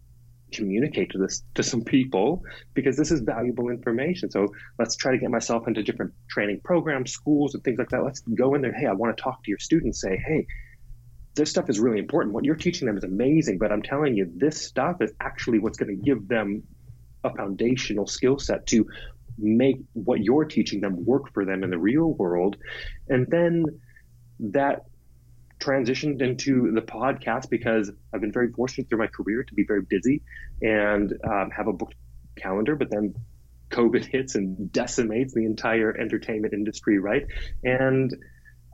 communicate 0.52 1.10
to 1.10 1.18
this 1.18 1.42
to 1.54 1.62
some 1.62 1.82
people 1.82 2.42
because 2.74 2.96
this 2.96 3.10
is 3.10 3.20
valuable 3.20 3.70
information. 3.70 4.30
So 4.30 4.48
let's 4.78 4.96
try 4.96 5.12
to 5.12 5.18
get 5.18 5.30
myself 5.30 5.66
into 5.66 5.82
different 5.82 6.12
training 6.28 6.60
programs, 6.62 7.12
schools, 7.12 7.54
and 7.54 7.64
things 7.64 7.78
like 7.78 7.88
that. 7.90 8.04
Let's 8.04 8.20
go 8.20 8.54
in 8.54 8.62
there. 8.62 8.72
Hey, 8.72 8.86
I 8.86 8.92
want 8.92 9.16
to 9.16 9.22
talk 9.22 9.42
to 9.44 9.50
your 9.50 9.58
students. 9.58 10.00
Say, 10.00 10.16
hey, 10.16 10.46
this 11.34 11.50
stuff 11.50 11.70
is 11.70 11.80
really 11.80 11.98
important. 11.98 12.34
What 12.34 12.44
you're 12.44 12.54
teaching 12.56 12.86
them 12.86 12.96
is 12.96 13.04
amazing, 13.04 13.58
but 13.58 13.72
I'm 13.72 13.82
telling 13.82 14.16
you, 14.16 14.30
this 14.36 14.60
stuff 14.60 15.00
is 15.00 15.12
actually 15.20 15.58
what's 15.58 15.78
going 15.78 15.96
to 15.96 16.02
give 16.02 16.28
them 16.28 16.64
a 17.24 17.34
foundational 17.34 18.06
skill 18.06 18.38
set 18.38 18.66
to 18.66 18.86
make 19.38 19.76
what 19.92 20.22
you're 20.22 20.44
teaching 20.44 20.80
them 20.80 21.04
work 21.04 21.32
for 21.32 21.44
them 21.44 21.62
in 21.64 21.70
the 21.70 21.78
real 21.78 22.12
world. 22.12 22.56
And 23.08 23.26
then 23.28 23.64
that 24.40 24.84
transitioned 25.60 26.20
into 26.20 26.72
the 26.72 26.82
podcast 26.82 27.48
because 27.48 27.90
I've 28.12 28.20
been 28.20 28.32
very 28.32 28.50
fortunate 28.52 28.88
through 28.88 28.98
my 28.98 29.06
career 29.06 29.44
to 29.44 29.54
be 29.54 29.64
very 29.64 29.82
busy 29.82 30.22
and 30.60 31.12
um, 31.24 31.50
have 31.50 31.68
a 31.68 31.72
booked 31.72 31.94
calendar, 32.36 32.76
but 32.76 32.90
then 32.90 33.14
COVID 33.70 34.04
hits 34.12 34.34
and 34.34 34.70
decimates 34.72 35.34
the 35.34 35.44
entire 35.44 35.96
entertainment 35.96 36.52
industry, 36.52 36.98
right? 36.98 37.26
And 37.62 38.12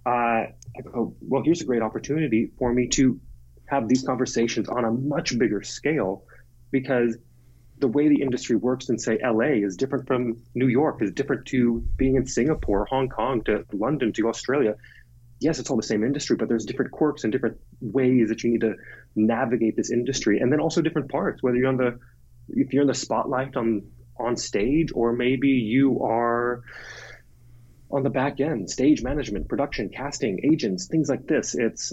uh, 0.06 0.10
I 0.10 0.80
go, 0.82 1.14
well, 1.20 1.42
here's 1.42 1.60
a 1.60 1.64
great 1.64 1.82
opportunity 1.82 2.50
for 2.58 2.72
me 2.72 2.88
to 2.88 3.20
have 3.66 3.88
these 3.88 4.02
conversations 4.02 4.68
on 4.68 4.84
a 4.84 4.90
much 4.90 5.38
bigger 5.38 5.62
scale 5.62 6.24
because 6.70 7.16
the 7.80 7.88
way 7.88 8.08
the 8.08 8.22
industry 8.22 8.56
works 8.56 8.88
in 8.88 8.98
say 8.98 9.18
LA 9.22 9.64
is 9.66 9.76
different 9.76 10.06
from 10.06 10.42
New 10.54 10.68
York 10.68 11.02
is 11.02 11.12
different 11.12 11.46
to 11.46 11.82
being 11.96 12.16
in 12.16 12.26
Singapore, 12.26 12.86
Hong 12.86 13.08
Kong 13.08 13.42
to 13.44 13.64
London 13.72 14.12
to 14.14 14.28
Australia 14.28 14.76
yes, 15.40 15.58
it's 15.58 15.70
all 15.70 15.76
the 15.76 15.82
same 15.82 16.04
industry, 16.04 16.36
but 16.36 16.48
there's 16.48 16.66
different 16.66 16.92
quirks 16.92 17.24
and 17.24 17.32
different 17.32 17.58
ways 17.80 18.28
that 18.28 18.44
you 18.44 18.50
need 18.52 18.60
to 18.60 18.74
navigate 19.16 19.74
this 19.76 19.90
industry, 19.90 20.38
and 20.38 20.52
then 20.52 20.60
also 20.60 20.82
different 20.82 21.10
parts. 21.10 21.42
Whether 21.42 21.56
you're 21.56 21.68
on 21.68 21.78
the 21.78 21.98
if 22.48 22.72
you're 22.72 22.82
in 22.82 22.88
the 22.88 22.94
spotlight 22.94 23.56
on 23.56 23.90
on 24.18 24.36
stage, 24.36 24.90
or 24.94 25.12
maybe 25.12 25.48
you 25.48 26.02
are 26.02 26.62
on 27.90 28.02
the 28.02 28.10
back 28.10 28.38
end, 28.40 28.70
stage 28.70 29.02
management, 29.02 29.48
production, 29.48 29.88
casting, 29.88 30.40
agents, 30.44 30.86
things 30.86 31.08
like 31.08 31.26
this. 31.26 31.54
It's 31.54 31.92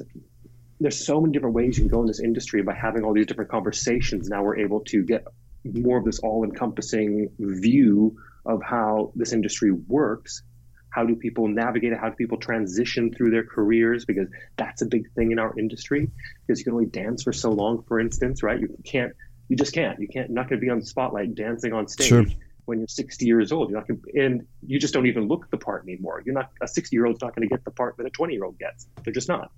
there's 0.80 1.04
so 1.04 1.20
many 1.22 1.34
different 1.34 1.56
ways 1.56 1.78
you 1.78 1.86
can 1.86 1.90
go 1.90 2.02
in 2.02 2.08
this 2.08 2.20
industry. 2.20 2.62
By 2.62 2.76
having 2.76 3.04
all 3.04 3.14
these 3.14 3.26
different 3.26 3.50
conversations, 3.50 4.30
now 4.30 4.44
we're 4.44 4.60
able 4.60 4.82
to 4.86 5.04
get 5.04 5.26
more 5.74 5.98
of 5.98 6.06
this 6.06 6.20
all-encompassing 6.20 7.30
view 7.40 8.18
of 8.46 8.62
how 8.64 9.12
this 9.16 9.34
industry 9.34 9.72
works 9.72 10.44
how 10.98 11.06
do 11.06 11.16
people 11.16 11.48
navigate 11.48 11.94
it? 11.94 12.00
How 12.00 12.10
do 12.10 12.16
people 12.16 12.40
transition 12.40 13.14
through 13.14 13.30
their 13.30 13.44
careers? 13.44 14.04
Because 14.04 14.28
that's 14.56 14.82
a 14.82 14.86
big 14.88 15.12
thing 15.14 15.32
in 15.32 15.38
our 15.38 15.54
industry. 15.60 16.10
Because 16.42 16.58
you 16.58 16.64
can 16.64 16.74
only 16.74 16.88
dance 16.88 17.22
for 17.22 17.32
so 17.32 17.52
long, 17.52 17.84
for 17.88 18.00
instance, 18.00 18.42
right? 18.42 18.60
You 18.60 18.76
can't, 18.84 19.14
you 19.48 19.56
just 19.56 19.74
can't. 19.74 20.00
You 20.00 20.08
can't. 20.08 20.32
Not 20.32 20.50
going 20.50 20.60
to 20.60 20.66
be 20.66 20.72
on 20.72 20.80
the 20.80 20.86
spotlight 20.88 21.36
dancing 21.36 21.72
on 21.72 21.88
stage 21.88 22.08
sure. 22.08 22.26
when 22.66 22.80
you're 22.80 22.88
60 22.88 23.28
years 23.28 23.52
old. 23.52 23.70
You're 23.70 23.80
not 23.80 23.88
gonna, 23.88 24.00
and 24.16 24.48
you 24.66 24.80
just 24.80 24.92
don't 24.92 25.06
even 25.06 25.28
look 25.28 25.52
the 25.52 25.58
part 25.58 25.84
anymore. 25.84 26.24
You're 26.26 26.34
not 26.34 26.50
a 26.64 26.68
60 26.68 26.96
year 26.96 27.06
old's 27.06 27.22
not 27.22 27.36
going 27.36 27.48
to 27.48 27.54
get 27.54 27.64
the 27.64 27.72
part 27.72 27.96
that 27.98 28.08
a 28.08 28.10
20 28.10 28.34
year 28.34 28.46
old 28.46 28.58
gets. 28.58 28.88
They're 29.04 29.14
just 29.14 29.30
not, 29.30 29.52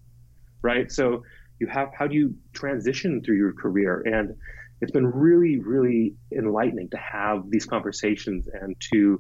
right? 0.62 0.92
So 0.92 1.24
you 1.60 1.68
have 1.68 1.94
how 1.94 2.08
do 2.08 2.16
you 2.16 2.36
transition 2.52 3.22
through 3.24 3.38
your 3.38 3.54
career 3.54 4.02
and 4.02 4.36
it's 4.82 4.92
been 4.92 5.08
really 5.08 5.60
really 5.60 6.16
enlightening 6.32 6.90
to 6.90 6.98
have 6.98 7.50
these 7.50 7.66
conversations 7.66 8.48
and 8.48 8.76
to 8.94 9.20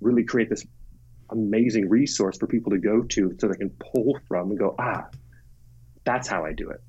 really 0.00 0.24
create 0.24 0.48
this 0.48 0.64
amazing 1.30 1.88
resource 1.88 2.38
for 2.38 2.46
people 2.46 2.72
to 2.72 2.78
go 2.78 3.02
to 3.02 3.36
so 3.38 3.48
they 3.48 3.56
can 3.56 3.70
pull 3.70 4.18
from 4.28 4.50
and 4.50 4.58
go, 4.58 4.74
ah, 4.78 5.06
that's 6.04 6.28
how 6.28 6.44
I 6.44 6.52
do 6.52 6.70
it. 6.70 6.80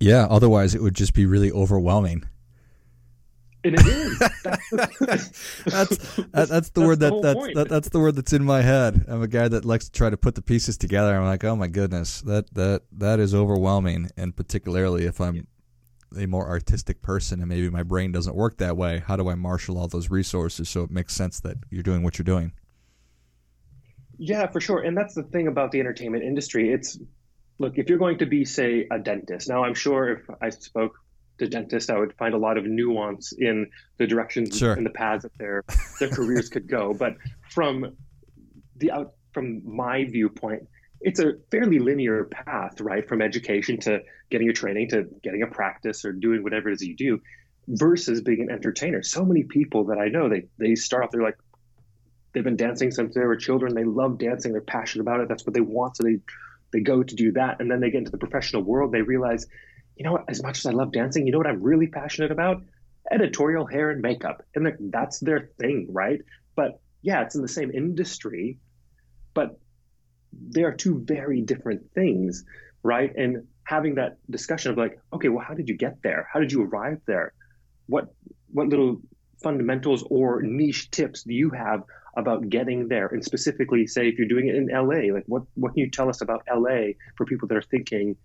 Yeah, 0.00 0.26
otherwise 0.28 0.74
it 0.74 0.82
would 0.82 0.94
just 0.94 1.14
be 1.14 1.26
really 1.26 1.50
overwhelming. 1.50 2.24
And 3.64 3.74
it 3.74 3.86
is. 3.86 4.18
that's 4.72 6.16
that, 6.16 6.48
that's 6.50 6.68
the 6.70 6.82
word 6.82 7.00
that, 7.00 7.22
that's 7.22 7.54
that, 7.54 7.68
that's 7.70 7.88
the 7.88 7.98
word 7.98 8.14
that's 8.14 8.34
in 8.34 8.44
my 8.44 8.60
head. 8.60 9.06
I'm 9.08 9.22
a 9.22 9.28
guy 9.28 9.48
that 9.48 9.64
likes 9.64 9.86
to 9.86 9.92
try 9.92 10.10
to 10.10 10.18
put 10.18 10.34
the 10.34 10.42
pieces 10.42 10.76
together. 10.76 11.16
I'm 11.16 11.24
like, 11.24 11.44
oh 11.44 11.56
my 11.56 11.68
goodness, 11.68 12.20
that 12.22 12.52
that 12.54 12.82
that 12.92 13.20
is 13.20 13.34
overwhelming, 13.34 14.10
and 14.18 14.36
particularly 14.36 15.06
if 15.06 15.18
I'm 15.18 15.46
a 16.18 16.26
more 16.26 16.48
artistic 16.48 17.02
person 17.02 17.40
and 17.40 17.48
maybe 17.48 17.68
my 17.70 17.82
brain 17.82 18.12
doesn't 18.12 18.34
work 18.34 18.58
that 18.58 18.76
way. 18.76 19.02
How 19.06 19.16
do 19.16 19.28
I 19.28 19.34
marshal 19.34 19.78
all 19.78 19.88
those 19.88 20.10
resources 20.10 20.68
so 20.68 20.82
it 20.82 20.90
makes 20.90 21.14
sense 21.14 21.40
that 21.40 21.56
you're 21.70 21.82
doing 21.82 22.02
what 22.02 22.18
you're 22.18 22.24
doing? 22.24 22.52
Yeah, 24.18 24.46
for 24.46 24.60
sure. 24.60 24.80
And 24.80 24.96
that's 24.96 25.14
the 25.14 25.22
thing 25.24 25.48
about 25.48 25.72
the 25.72 25.80
entertainment 25.80 26.24
industry. 26.24 26.72
It's 26.72 26.98
look, 27.58 27.78
if 27.78 27.88
you're 27.88 27.98
going 27.98 28.18
to 28.18 28.26
be, 28.26 28.44
say, 28.44 28.86
a 28.90 28.98
dentist, 28.98 29.48
now 29.48 29.64
I'm 29.64 29.74
sure 29.74 30.08
if 30.10 30.20
I 30.40 30.50
spoke 30.50 30.94
to 31.38 31.48
dentists, 31.48 31.90
I 31.90 31.98
would 31.98 32.12
find 32.14 32.34
a 32.34 32.38
lot 32.38 32.56
of 32.58 32.64
nuance 32.64 33.32
in 33.32 33.70
the 33.98 34.06
directions 34.06 34.56
Sure. 34.56 34.72
and 34.74 34.86
the 34.86 34.90
paths 34.90 35.24
that 35.24 35.36
their 35.38 35.64
their 35.98 36.08
careers 36.08 36.48
could 36.48 36.68
go. 36.68 36.94
But 36.94 37.16
from 37.50 37.96
the 38.76 38.92
out 38.92 39.14
from 39.32 39.62
my 39.64 40.04
viewpoint, 40.04 40.68
it's 41.04 41.20
a 41.20 41.34
fairly 41.50 41.78
linear 41.78 42.24
path, 42.24 42.80
right? 42.80 43.06
From 43.06 43.20
education 43.20 43.78
to 43.80 44.00
getting 44.30 44.46
your 44.46 44.54
training 44.54 44.88
to 44.88 45.04
getting 45.22 45.42
a 45.42 45.46
practice 45.46 46.04
or 46.04 46.12
doing 46.12 46.42
whatever 46.42 46.70
it 46.70 46.74
is 46.74 46.82
you 46.82 46.96
do, 46.96 47.20
versus 47.68 48.22
being 48.22 48.40
an 48.40 48.50
entertainer. 48.50 49.02
So 49.02 49.24
many 49.24 49.42
people 49.42 49.84
that 49.84 49.98
I 49.98 50.08
know, 50.08 50.28
they 50.30 50.46
they 50.58 50.74
start 50.74 51.04
off, 51.04 51.10
they're 51.10 51.22
like, 51.22 51.36
they've 52.32 52.42
been 52.42 52.56
dancing 52.56 52.90
since 52.90 53.14
they 53.14 53.20
were 53.20 53.36
children. 53.36 53.74
They 53.74 53.84
love 53.84 54.18
dancing. 54.18 54.52
They're 54.52 54.62
passionate 54.62 55.02
about 55.02 55.20
it. 55.20 55.28
That's 55.28 55.46
what 55.46 55.52
they 55.52 55.60
want. 55.60 55.98
So 55.98 56.04
they 56.04 56.20
they 56.72 56.80
go 56.80 57.02
to 57.02 57.14
do 57.14 57.32
that, 57.32 57.60
and 57.60 57.70
then 57.70 57.80
they 57.80 57.90
get 57.90 57.98
into 57.98 58.10
the 58.10 58.18
professional 58.18 58.62
world. 58.62 58.90
They 58.90 59.02
realize, 59.02 59.46
you 59.96 60.04
know 60.04 60.12
what? 60.12 60.24
As 60.28 60.42
much 60.42 60.58
as 60.58 60.66
I 60.66 60.70
love 60.70 60.90
dancing, 60.90 61.26
you 61.26 61.32
know 61.32 61.38
what 61.38 61.46
I'm 61.46 61.62
really 61.62 61.86
passionate 61.86 62.32
about? 62.32 62.62
Editorial 63.12 63.66
hair 63.66 63.90
and 63.90 64.00
makeup, 64.00 64.42
and 64.54 64.66
that's 64.90 65.20
their 65.20 65.50
thing, 65.60 65.88
right? 65.90 66.20
But 66.56 66.80
yeah, 67.02 67.20
it's 67.22 67.34
in 67.34 67.42
the 67.42 67.48
same 67.48 67.70
industry, 67.70 68.58
but 69.34 69.60
they 70.50 70.62
are 70.62 70.72
two 70.72 71.02
very 71.04 71.40
different 71.42 71.92
things, 71.94 72.44
right? 72.82 73.12
And 73.16 73.46
having 73.64 73.96
that 73.96 74.18
discussion 74.30 74.72
of 74.72 74.78
like, 74.78 74.98
okay, 75.12 75.28
well, 75.28 75.44
how 75.46 75.54
did 75.54 75.68
you 75.68 75.76
get 75.76 76.02
there? 76.02 76.28
How 76.32 76.40
did 76.40 76.52
you 76.52 76.62
arrive 76.62 77.00
there? 77.06 77.32
What 77.86 78.14
what 78.52 78.68
little 78.68 79.00
fundamentals 79.42 80.04
or 80.08 80.42
niche 80.42 80.90
tips 80.90 81.24
do 81.24 81.34
you 81.34 81.50
have 81.50 81.82
about 82.16 82.48
getting 82.48 82.88
there? 82.88 83.08
And 83.08 83.24
specifically, 83.24 83.86
say 83.86 84.08
if 84.08 84.18
you're 84.18 84.28
doing 84.28 84.48
it 84.48 84.54
in 84.54 84.68
LA, 84.68 85.12
like 85.12 85.24
what 85.26 85.42
what 85.54 85.74
can 85.74 85.80
you 85.80 85.90
tell 85.90 86.08
us 86.08 86.20
about 86.20 86.42
LA 86.52 86.92
for 87.16 87.26
people 87.26 87.48
that 87.48 87.56
are 87.56 87.62
thinking, 87.62 88.16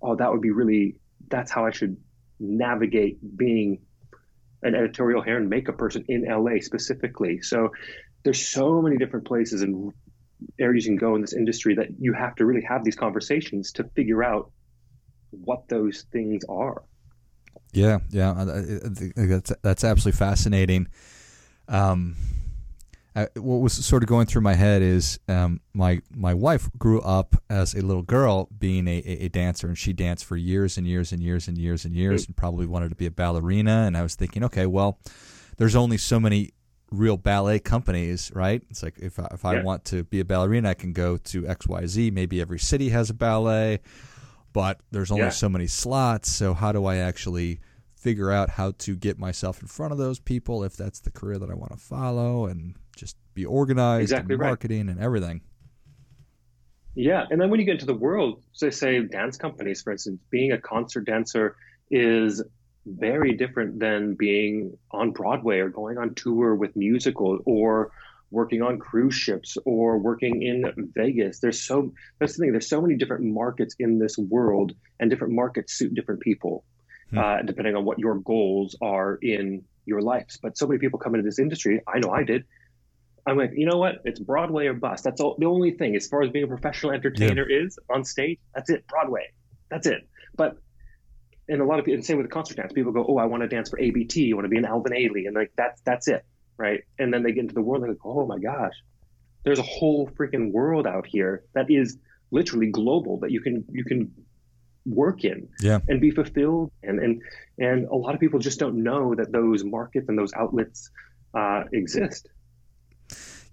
oh, 0.00 0.16
that 0.16 0.30
would 0.30 0.42
be 0.42 0.50
really 0.50 0.96
that's 1.28 1.50
how 1.50 1.66
I 1.66 1.70
should 1.70 1.96
navigate 2.38 3.18
being 3.36 3.78
an 4.62 4.74
editorial 4.74 5.22
hair 5.22 5.38
and 5.38 5.48
makeup 5.48 5.78
person 5.78 6.04
in 6.08 6.24
LA 6.24 6.60
specifically. 6.60 7.42
So 7.42 7.70
there's 8.24 8.46
so 8.46 8.80
many 8.80 8.96
different 8.96 9.26
places 9.26 9.62
and 9.62 9.92
areas 10.58 10.86
you 10.86 10.90
can 10.90 10.98
go 10.98 11.14
in 11.14 11.20
this 11.20 11.32
industry 11.32 11.74
that 11.74 11.88
you 11.98 12.12
have 12.12 12.34
to 12.36 12.44
really 12.44 12.62
have 12.62 12.84
these 12.84 12.96
conversations 12.96 13.72
to 13.72 13.84
figure 13.94 14.22
out 14.22 14.50
what 15.30 15.68
those 15.68 16.06
things 16.12 16.44
are. 16.48 16.82
Yeah, 17.72 17.98
yeah, 18.10 18.44
that's 19.16 19.52
that's 19.62 19.84
absolutely 19.84 20.18
fascinating. 20.18 20.88
Um, 21.68 22.16
I, 23.14 23.28
what 23.34 23.56
was 23.56 23.72
sort 23.72 24.02
of 24.02 24.08
going 24.08 24.26
through 24.26 24.40
my 24.40 24.54
head 24.54 24.80
is 24.82 25.18
um, 25.28 25.60
my 25.74 26.00
my 26.14 26.32
wife 26.32 26.70
grew 26.78 27.00
up 27.00 27.36
as 27.50 27.74
a 27.74 27.82
little 27.82 28.02
girl 28.02 28.48
being 28.58 28.88
a, 28.88 29.02
a, 29.04 29.24
a 29.24 29.28
dancer, 29.28 29.68
and 29.68 29.76
she 29.76 29.92
danced 29.92 30.24
for 30.24 30.36
years 30.36 30.78
and 30.78 30.86
years 30.86 31.12
and 31.12 31.22
years 31.22 31.48
and 31.48 31.58
years 31.58 31.84
and 31.84 31.94
years, 31.94 32.26
and 32.26 32.36
probably 32.36 32.66
wanted 32.66 32.88
to 32.88 32.94
be 32.94 33.06
a 33.06 33.10
ballerina. 33.10 33.84
And 33.86 33.96
I 33.96 34.02
was 34.02 34.14
thinking, 34.14 34.44
okay, 34.44 34.66
well, 34.66 34.98
there's 35.58 35.76
only 35.76 35.98
so 35.98 36.18
many 36.18 36.52
real 36.92 37.16
ballet 37.16 37.58
companies, 37.58 38.30
right? 38.34 38.62
It's 38.70 38.82
like 38.82 38.98
if 38.98 39.18
I, 39.18 39.28
if 39.32 39.44
I 39.44 39.54
Yeah. 39.54 39.62
want 39.62 39.84
to 39.86 40.04
be 40.04 40.20
a 40.20 40.24
ballerina, 40.24 40.70
I 40.70 40.74
can 40.74 40.92
go 40.92 41.16
to 41.16 41.46
X 41.48 41.66
Y 41.66 41.86
Z. 41.86 42.10
Maybe 42.10 42.40
every 42.40 42.58
city 42.58 42.90
has 42.90 43.10
a 43.10 43.14
ballet 43.14 43.80
but 44.54 44.80
there's 44.90 45.10
only 45.10 45.22
Yeah. 45.24 45.30
so 45.30 45.48
many 45.48 45.66
slots. 45.66 46.30
So 46.30 46.52
how 46.52 46.72
do 46.72 46.84
I 46.84 46.96
actually 46.96 47.58
figure 47.94 48.30
out 48.30 48.50
how 48.50 48.72
to 48.72 48.94
get 48.94 49.18
myself 49.18 49.62
in 49.62 49.66
front 49.66 49.92
of 49.92 49.98
those 49.98 50.18
people 50.18 50.62
if 50.62 50.76
that's 50.76 51.00
the 51.00 51.10
career 51.10 51.38
that 51.38 51.48
I 51.50 51.54
want 51.54 51.72
to 51.72 51.78
follow 51.78 52.44
and 52.44 52.74
just 52.94 53.16
be 53.32 53.46
organized 53.46 54.02
Exactly 54.12 54.34
and 54.34 54.40
right. 54.42 54.48
marketing 54.48 54.88
and 54.90 55.00
everything. 55.00 55.40
Yeah, 56.94 57.24
and 57.30 57.40
then 57.40 57.48
when 57.48 57.58
you 57.60 57.64
get 57.64 57.72
into 57.76 57.86
the 57.86 57.94
world, 57.94 58.42
so 58.52 58.68
say 58.68 59.00
dance 59.02 59.38
companies, 59.38 59.80
for 59.82 59.92
instance, 59.92 60.20
being 60.30 60.52
a 60.52 60.58
concert 60.58 61.06
dancer 61.06 61.56
is 61.90 62.42
very 62.86 63.34
different 63.34 63.78
than 63.78 64.14
being 64.14 64.76
on 64.90 65.12
Broadway 65.12 65.58
or 65.58 65.68
going 65.68 65.98
on 65.98 66.14
tour 66.14 66.54
with 66.54 66.74
musicals 66.76 67.40
or 67.46 67.92
working 68.30 68.62
on 68.62 68.78
cruise 68.78 69.14
ships 69.14 69.58
or 69.64 69.98
working 69.98 70.42
in 70.42 70.90
Vegas. 70.94 71.38
There's 71.38 71.62
so 71.62 71.92
that's 72.18 72.36
the 72.36 72.44
thing. 72.44 72.52
There's 72.52 72.68
so 72.68 72.80
many 72.80 72.96
different 72.96 73.24
markets 73.24 73.76
in 73.78 73.98
this 73.98 74.16
world, 74.18 74.72
and 74.98 75.10
different 75.10 75.34
markets 75.34 75.74
suit 75.74 75.94
different 75.94 76.20
people, 76.20 76.64
Hmm. 77.10 77.18
uh, 77.18 77.42
depending 77.42 77.76
on 77.76 77.84
what 77.84 77.98
your 77.98 78.16
goals 78.16 78.74
are 78.80 79.18
in 79.20 79.64
your 79.84 80.00
lives. 80.00 80.38
But 80.42 80.56
so 80.56 80.66
many 80.66 80.78
people 80.78 80.98
come 80.98 81.14
into 81.14 81.24
this 81.24 81.38
industry. 81.38 81.82
I 81.86 81.98
know 81.98 82.10
I 82.10 82.22
did. 82.24 82.44
I'm 83.26 83.36
like, 83.36 83.52
you 83.54 83.66
know 83.66 83.76
what? 83.78 83.96
It's 84.04 84.18
Broadway 84.18 84.66
or 84.66 84.74
bust. 84.74 85.04
That's 85.04 85.20
all, 85.20 85.36
the 85.38 85.46
only 85.46 85.72
thing 85.72 85.94
as 85.94 86.08
far 86.08 86.22
as 86.22 86.30
being 86.30 86.44
a 86.44 86.48
professional 86.48 86.92
entertainer 86.92 87.44
is 87.48 87.78
on 87.88 88.02
stage. 88.04 88.38
That's 88.54 88.70
it. 88.70 88.84
Broadway. 88.88 89.30
That's 89.70 89.86
it. 89.86 90.08
But 90.34 90.56
and 91.52 91.60
a 91.60 91.64
lot 91.64 91.78
of 91.78 91.84
people, 91.84 91.96
and 91.98 92.04
same 92.04 92.16
with 92.18 92.26
the 92.26 92.32
concert 92.32 92.56
dance. 92.56 92.72
People 92.72 92.92
go, 92.92 93.04
oh, 93.08 93.18
I 93.18 93.26
want 93.26 93.42
to 93.42 93.48
dance 93.56 93.68
for 93.70 93.78
ABT. 93.78 94.30
I 94.32 94.34
want 94.34 94.44
to 94.46 94.48
be 94.48 94.58
an 94.58 94.64
Alvin 94.64 94.92
Ailey, 94.92 95.26
and 95.26 95.34
like 95.34 95.52
that's 95.56 95.80
that's 95.82 96.08
it, 96.08 96.24
right? 96.56 96.80
And 96.98 97.12
then 97.12 97.22
they 97.22 97.32
get 97.32 97.40
into 97.46 97.54
the 97.54 97.62
world, 97.62 97.82
and 97.82 97.90
they're 97.90 97.96
like, 98.02 98.06
oh 98.16 98.26
my 98.26 98.38
gosh, 98.38 98.74
there's 99.44 99.58
a 99.58 99.68
whole 99.76 100.08
freaking 100.18 100.52
world 100.52 100.86
out 100.86 101.06
here 101.06 101.44
that 101.54 101.66
is 101.70 101.98
literally 102.30 102.70
global 102.70 103.18
that 103.20 103.30
you 103.30 103.40
can 103.40 103.64
you 103.70 103.84
can 103.84 104.00
work 104.86 105.24
in 105.24 105.48
Yeah. 105.60 105.78
and 105.88 106.00
be 106.00 106.10
fulfilled 106.10 106.72
and 106.82 106.98
and 106.98 107.22
and 107.58 107.86
a 107.86 107.94
lot 107.94 108.14
of 108.14 108.20
people 108.20 108.40
just 108.40 108.58
don't 108.58 108.82
know 108.82 109.14
that 109.14 109.30
those 109.30 109.62
markets 109.62 110.08
and 110.08 110.18
those 110.18 110.32
outlets 110.34 110.90
uh, 111.34 111.62
exist 111.72 112.28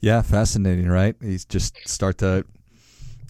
Yeah, 0.02 0.22
fascinating, 0.22 0.88
right? 0.88 1.16
He's 1.22 1.46
just 1.46 1.76
start 1.86 2.18
to. 2.20 2.46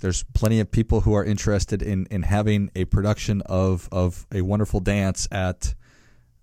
There's 0.01 0.23
plenty 0.33 0.59
of 0.59 0.71
people 0.71 1.01
who 1.01 1.13
are 1.13 1.23
interested 1.25 1.81
in, 1.81 2.07
in 2.09 2.23
having 2.23 2.71
a 2.75 2.85
production 2.85 3.41
of, 3.45 3.89
of 3.91 4.25
a 4.33 4.41
wonderful 4.41 4.79
dance 4.79 5.27
at 5.31 5.75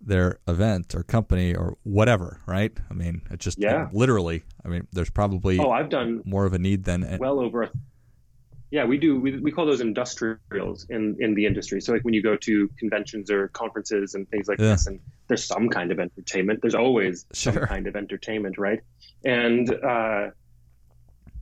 their 0.00 0.38
event 0.46 0.94
or 0.94 1.02
company 1.02 1.54
or 1.54 1.76
whatever, 1.82 2.40
right? 2.46 2.72
I 2.90 2.94
mean, 2.94 3.22
it 3.30 3.40
just 3.40 3.58
Yeah. 3.58 3.88
literally. 3.92 4.44
I 4.64 4.68
mean, 4.68 4.86
there's 4.92 5.10
probably 5.10 5.58
oh 5.58 5.70
i've 5.70 5.88
done 5.88 6.22
more 6.25 6.44
of 6.44 6.52
a 6.52 6.58
need 6.58 6.84
than 6.84 7.18
well 7.20 7.38
over 7.40 7.62
a 7.62 7.70
yeah 8.72 8.84
we 8.84 8.98
do 8.98 9.20
we, 9.20 9.38
we 9.38 9.52
call 9.52 9.64
those 9.64 9.80
industrials 9.80 10.86
in 10.90 11.16
in 11.20 11.34
the 11.34 11.46
industry 11.46 11.80
so 11.80 11.92
like 11.92 12.02
when 12.02 12.14
you 12.14 12.22
go 12.22 12.36
to 12.36 12.68
conventions 12.78 13.30
or 13.30 13.46
conferences 13.48 14.14
and 14.14 14.28
things 14.28 14.48
like 14.48 14.58
Yeah. 14.58 14.70
this 14.70 14.86
and 14.88 14.98
there's 15.28 15.44
some 15.44 15.68
kind 15.68 15.92
of 15.92 16.00
entertainment 16.00 16.60
there's 16.62 16.75
always 16.75 17.26
some 17.32 17.54
kind 17.54 17.86
of 17.86 17.94
entertainment 17.94 18.58
right 18.58 18.80
and 19.25 19.70
uh 19.72 20.30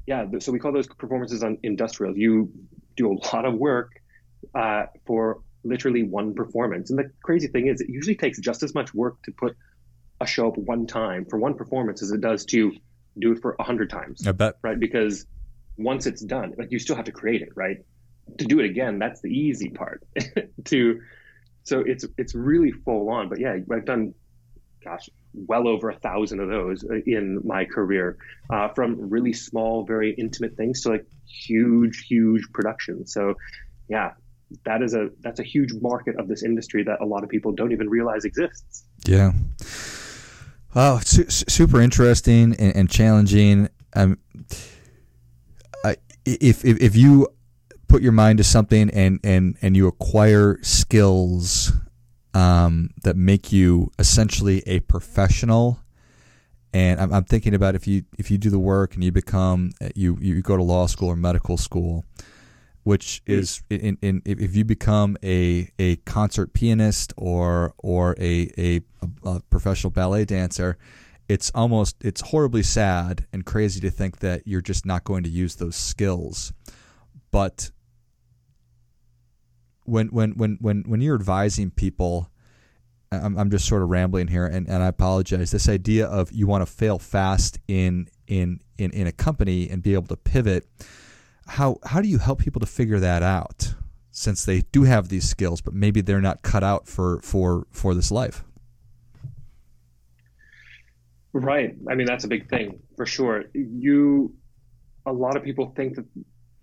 yeah 0.06 0.25
so 0.38 0.52
we 0.52 0.58
call 0.58 0.73
those 0.73 0.87
performances 0.87 1.42
on 1.42 1.58
industrials 1.62 2.16
you 2.16 2.50
do 2.96 3.12
a 3.12 3.16
lot 3.34 3.44
of 3.44 3.54
work 3.54 3.92
uh, 4.54 4.84
for 5.06 5.40
literally 5.64 6.02
one 6.02 6.34
performance 6.34 6.90
and 6.90 6.99
the 6.99 7.11
crazy 7.23 7.49
thing 7.49 7.66
is 7.66 7.80
it 7.80 7.88
usually 7.88 8.16
takes 8.16 8.38
just 8.38 8.62
as 8.62 8.75
much 8.75 8.92
work 8.94 9.16
to 9.23 9.32
put 9.32 9.56
a 10.20 10.26
show 10.26 10.49
up 10.49 10.56
one 10.58 10.87
time 10.87 11.25
for 11.25 11.38
one 11.38 11.54
performance 11.54 12.02
as 12.02 12.11
it 12.11 12.20
does 12.20 12.44
to 12.44 12.73
do 13.18 13.32
it 13.32 13.40
for 13.40 13.56
a 13.58 13.62
hundred 13.62 13.90
times 13.90 14.26
I 14.26 14.32
bet. 14.32 14.56
right? 14.62 14.78
Because 14.78 15.26
once 15.76 16.06
it's 16.06 16.23
done, 16.23 16.54
like 16.56 16.70
you 16.70 16.78
still 16.78 16.96
have 16.96 17.04
to 17.06 17.12
create 17.12 17.42
it, 17.42 17.50
right? 17.54 17.78
To 18.38 18.44
do 18.44 18.61
it 18.61 18.66
again, 18.66 18.99
that's 18.99 19.20
the 19.20 19.28
easy 19.28 19.70
part. 19.70 20.02
to 20.64 21.00
so 21.64 21.80
it's 21.80 22.04
it's 22.18 22.34
really 22.34 22.70
full 22.70 23.11
on. 23.11 23.28
But 23.28 23.40
yeah, 23.40 23.56
I've 23.73 23.84
done, 23.84 24.14
gosh, 24.82 25.08
well 25.35 25.69
over 25.69 25.91
a 25.91 25.99
thousand 25.99 26.41
of 26.41 26.49
those 26.49 26.85
in 27.07 27.41
my 27.45 27.64
career, 27.64 28.17
uh, 28.50 28.69
from 28.69 29.11
really 29.11 29.33
small, 29.33 29.85
very 29.85 30.12
intimate 30.14 30.57
things 30.57 30.83
to 30.83 30.91
like 30.91 31.07
huge, 31.26 32.07
huge 32.07 32.45
productions. 32.53 33.12
So 33.12 33.35
yeah, 33.88 34.12
that 34.64 34.83
is 34.83 34.95
a 34.95 35.11
that's 35.21 35.41
a 35.41 35.43
huge 35.43 35.73
market 35.81 36.19
of 36.19 36.29
this 36.29 36.43
industry 36.43 36.83
that 36.85 37.00
a 37.00 37.05
lot 37.07 37.25
of 37.25 37.29
people 37.29 37.53
don't 37.53 37.73
even 37.73 37.88
realize 37.88 38.25
exists. 38.25 38.85
Yeah. 39.07 39.33
Su- 40.75 41.31
su- 41.31 41.45
super 41.49 41.81
interesting 41.81 42.55
and, 42.59 42.76
and 42.76 42.91
challenging. 42.91 43.69
Um, 43.95 44.19
I, 45.85 45.97
if, 46.25 46.64
if 46.64 46.81
if 46.81 46.97
you 46.97 47.29
put 47.87 48.03
your 48.03 48.12
mind 48.12 48.38
to 48.38 48.45
something 48.45 48.91
and 48.91 49.21
and 49.23 49.57
and 49.62 49.76
you 49.76 49.87
acquire 49.87 50.59
skills 50.62 51.73
um, 52.35 52.91
that 53.05 53.17
make 53.17 53.53
you 53.53 53.91
essentially 53.99 54.62
a 54.67 54.81
professional, 54.81 55.79
and 56.73 57.00
I'm, 57.00 57.12
I'm 57.12 57.25
thinking 57.25 57.55
about 57.55 57.75
if 57.76 57.87
you 57.87 58.05
if 58.19 58.31
you 58.31 58.37
do 58.38 58.50
the 58.50 58.59
work 58.59 58.95
and 58.95 59.05
you 59.05 59.12
become 59.12 59.71
you 59.95 60.19
you 60.21 60.43
go 60.43 60.57
to 60.57 60.62
law 60.62 60.87
school 60.87 61.09
or 61.09 61.17
medical 61.17 61.57
school, 61.57 62.05
which 62.83 63.23
is 63.26 63.62
in, 63.71 63.97
in 64.03 64.23
if 64.26 64.57
you 64.57 64.64
become 64.64 65.17
a, 65.23 65.71
a 65.79 65.97
concert 65.97 66.53
pianist 66.53 67.14
or 67.17 67.73
or 67.79 68.17
a, 68.19 68.50
a, 68.59 68.81
a 69.25 69.41
professional 69.49 69.93
ballet 69.93 70.25
dancer, 70.25 70.76
it's 71.29 71.53
almost 71.55 71.97
it's 72.05 72.21
horribly 72.21 72.64
sad 72.64 73.26
and 73.33 73.47
crazy 73.47 73.81
to 73.81 73.91
think 73.91 74.19
that 74.19 74.43
you're 74.45 74.61
just 74.61 74.85
not 74.85 75.05
going 75.05 75.23
to 75.23 75.31
use 75.31 75.55
those 75.57 75.76
skills. 75.76 76.53
But 77.31 77.71
when 79.85 80.09
when 80.09 80.33
when 80.33 80.59
when 80.61 80.83
when 80.87 81.00
you're 81.00 81.14
advising 81.14 81.71
people 81.71 82.31
I'm, 83.23 83.38
I'm 83.38 83.50
just 83.50 83.67
sort 83.67 83.83
of 83.83 83.91
rambling 83.91 84.29
here, 84.29 84.47
and, 84.47 84.69
and 84.69 84.83
I 84.83 84.87
apologize. 84.88 85.50
This 85.50 85.69
idea 85.69 86.07
of 86.07 86.33
you 86.33 86.47
want 86.47 86.67
to 86.67 86.73
fail 86.73 86.99
fast 86.99 87.59
in 87.69 88.09
in 88.26 88.61
in 88.79 88.91
in 88.93 89.07
a 89.07 89.12
company 89.12 89.69
and 89.69 89.83
be 89.83 89.95
able 89.95 90.09
to 90.09 90.17
pivot. 90.17 90.67
How 91.47 91.79
how 91.85 92.00
do 92.00 92.09
you 92.09 92.19
help 92.19 92.41
people 92.41 92.61
to 92.61 92.67
figure 92.67 92.99
that 93.00 93.23
out? 93.23 93.75
Since 94.11 94.45
they 94.45 94.61
do 94.73 94.85
have 94.85 95.09
these 95.09 95.29
skills, 95.29 95.61
but 95.61 95.75
maybe 95.75 96.00
they're 96.00 96.21
not 96.21 96.43
cut 96.43 96.62
out 96.62 96.87
for 96.88 97.21
for 97.23 97.67
for 97.71 97.95
this 97.95 98.11
life. 98.11 98.45
Right. 101.33 101.75
I 101.91 101.97
mean, 101.97 102.07
that's 102.07 102.23
a 102.23 102.29
big 102.29 102.49
thing 102.49 102.79
for 102.97 103.07
sure. 103.07 103.45
You, 103.55 104.33
a 105.05 105.12
lot 105.12 105.37
of 105.37 105.43
people 105.43 105.73
think 105.75 105.97
that 105.97 106.05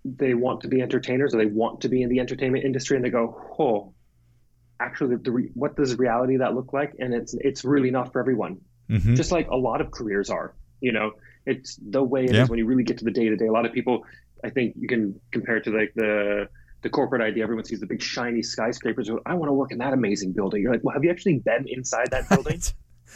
they 0.04 0.34
want 0.34 0.62
to 0.62 0.68
be 0.68 0.82
entertainers 0.82 1.34
or 1.34 1.38
they 1.38 1.46
want 1.46 1.82
to 1.82 1.88
be 1.88 2.02
in 2.02 2.08
the 2.08 2.20
entertainment 2.20 2.64
industry, 2.64 2.96
and 2.96 3.04
they 3.04 3.10
go, 3.10 3.40
"Oh, 3.58 3.94
actually, 4.80 5.16
the, 5.16 5.30
the 5.30 5.50
what 5.54 5.76
does 5.76 5.98
reality 5.98 6.38
that 6.38 6.54
look 6.54 6.72
like?" 6.72 6.94
And 6.98 7.14
it's 7.14 7.34
it's 7.34 7.64
really 7.64 7.90
not 7.90 8.12
for 8.12 8.20
everyone. 8.20 8.60
Mm-hmm. 8.90 9.14
Just 9.14 9.32
like 9.32 9.48
a 9.48 9.56
lot 9.56 9.80
of 9.80 9.90
careers 9.90 10.30
are. 10.30 10.54
You 10.80 10.92
know, 10.92 11.12
it's 11.46 11.76
the 11.76 12.02
way 12.02 12.24
it 12.24 12.34
yeah. 12.34 12.42
is 12.42 12.48
when 12.48 12.58
you 12.58 12.66
really 12.66 12.84
get 12.84 12.98
to 12.98 13.04
the 13.04 13.12
day 13.12 13.28
to 13.28 13.36
day. 13.36 13.46
A 13.46 13.52
lot 13.52 13.66
of 13.66 13.72
people, 13.72 14.04
I 14.44 14.50
think, 14.50 14.74
you 14.78 14.88
can 14.88 15.20
compare 15.30 15.58
it 15.58 15.64
to 15.64 15.70
like 15.70 15.92
the 15.94 16.48
the 16.82 16.90
corporate 16.90 17.22
idea. 17.22 17.44
Everyone 17.44 17.64
sees 17.64 17.80
the 17.80 17.86
big 17.86 18.02
shiny 18.02 18.42
skyscrapers. 18.42 19.08
I 19.24 19.34
want 19.34 19.48
to 19.48 19.52
work 19.52 19.70
in 19.70 19.78
that 19.78 19.92
amazing 19.92 20.32
building. 20.32 20.62
You're 20.62 20.72
like, 20.72 20.82
well, 20.82 20.94
have 20.94 21.04
you 21.04 21.10
actually 21.10 21.38
been 21.38 21.66
inside 21.68 22.10
that 22.10 22.28
building? 22.28 22.60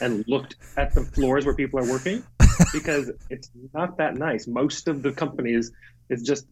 and 0.01 0.25
looked 0.29 0.57
at 0.77 0.95
the 0.95 1.03
floors 1.03 1.47
where 1.47 1.55
people 1.55 1.81
are 1.81 1.91
working 1.91 2.23
because 2.73 3.11
it's 3.31 3.51
not 3.73 3.99
that 3.99 4.17
nice. 4.17 4.47
Most 4.47 4.89
of 4.89 5.03
the 5.03 5.13
companies 5.13 5.73
is 6.09 6.23
just 6.23 6.47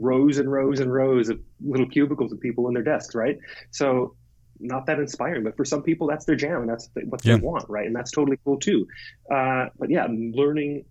rows 0.00 0.38
and 0.38 0.50
rows 0.50 0.80
and 0.80 0.92
rows 0.92 1.28
of 1.28 1.40
little 1.60 1.88
cubicles 1.88 2.32
of 2.32 2.40
people 2.40 2.68
in 2.68 2.74
their 2.74 2.82
desks, 2.82 3.14
right? 3.14 3.38
So 3.70 4.14
not 4.60 4.86
that 4.86 4.98
inspiring, 4.98 5.44
but 5.44 5.56
for 5.56 5.64
some 5.64 5.82
people 5.82 6.06
that's 6.06 6.24
their 6.24 6.36
jam 6.36 6.62
and 6.62 6.70
that's 6.70 6.88
what 7.04 7.24
yeah. 7.24 7.36
they 7.36 7.40
want, 7.40 7.68
right? 7.68 7.86
And 7.86 7.94
that's 7.94 8.10
totally 8.10 8.38
cool 8.44 8.58
too. 8.58 8.86
Uh, 9.30 9.66
but 9.78 9.90
yeah, 9.90 10.06
learning 10.10 10.84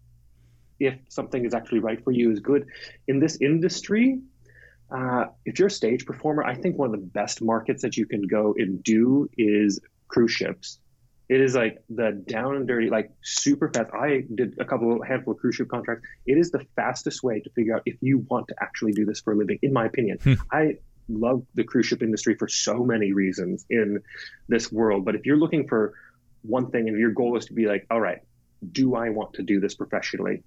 if 0.80 0.96
something 1.10 1.46
is 1.46 1.54
actually 1.54 1.80
right 1.80 2.04
for 2.04 2.12
you 2.12 2.32
is 2.32 2.40
good. 2.40 2.68
In 3.08 3.20
this 3.20 3.38
industry, 3.40 4.20
uh, 4.90 5.26
if 5.46 5.60
you're 5.60 5.68
a 5.68 5.72
stage 5.72 6.06
performer, 6.06 6.44
I 6.44 6.56
think 6.56 6.78
one 6.78 6.88
of 6.88 7.00
the 7.00 7.06
best 7.08 7.42
markets 7.42 7.82
that 7.84 7.98
you 7.98 8.06
can 8.06 8.24
go 8.28 8.56
and 8.58 8.84
do 8.84 9.30
is 9.38 9.80
cruise 10.08 10.32
ships. 10.32 10.80
It 11.32 11.40
is 11.40 11.56
like 11.56 11.82
the 11.90 12.12
down 12.28 12.58
and 12.58 12.68
dirty, 12.68 12.90
like 12.90 13.10
super 13.24 13.72
fast. 13.74 13.90
I 13.94 14.26
did 14.36 14.60
a 14.60 14.66
couple 14.66 15.02
of 15.02 15.08
handful 15.08 15.34
of 15.34 15.40
cruise 15.40 15.56
ship 15.56 15.70
contracts. 15.70 16.06
It 16.26 16.38
is 16.38 16.52
the 16.52 16.66
fastest 16.76 17.24
way 17.24 17.40
to 17.40 17.50
figure 17.52 17.74
out 17.74 17.84
if 17.86 17.96
you 18.02 18.26
want 18.30 18.50
to 18.50 18.56
actually 18.60 18.92
do 18.92 19.06
this 19.06 19.22
for 19.22 19.32
a 19.32 19.38
living, 19.38 19.58
in 19.62 19.72
my 19.72 19.86
opinion. 19.86 20.18
Hmm. 20.22 20.34
I 20.52 20.80
love 21.08 21.44
the 21.56 21.64
cruise 21.64 21.86
ship 21.86 22.04
industry 22.04 22.36
for 22.36 22.50
so 22.50 22.84
many 22.84 23.14
reasons 23.14 23.66
in 23.70 24.02
this 24.50 24.74
world. 24.74 25.06
But 25.06 25.16
if 25.16 25.26
you're 25.26 25.38
looking 25.38 25.70
for 25.70 25.94
one 26.42 26.70
thing 26.70 26.90
and 26.90 27.00
your 27.00 27.12
goal 27.12 27.38
is 27.38 27.46
to 27.46 27.54
be 27.54 27.66
like, 27.66 27.88
all 27.90 28.02
right, 28.02 28.20
do 28.70 28.96
I 28.96 29.08
want 29.08 29.36
to 29.36 29.42
do 29.42 29.62
this 29.62 29.74
professionally? 29.74 30.44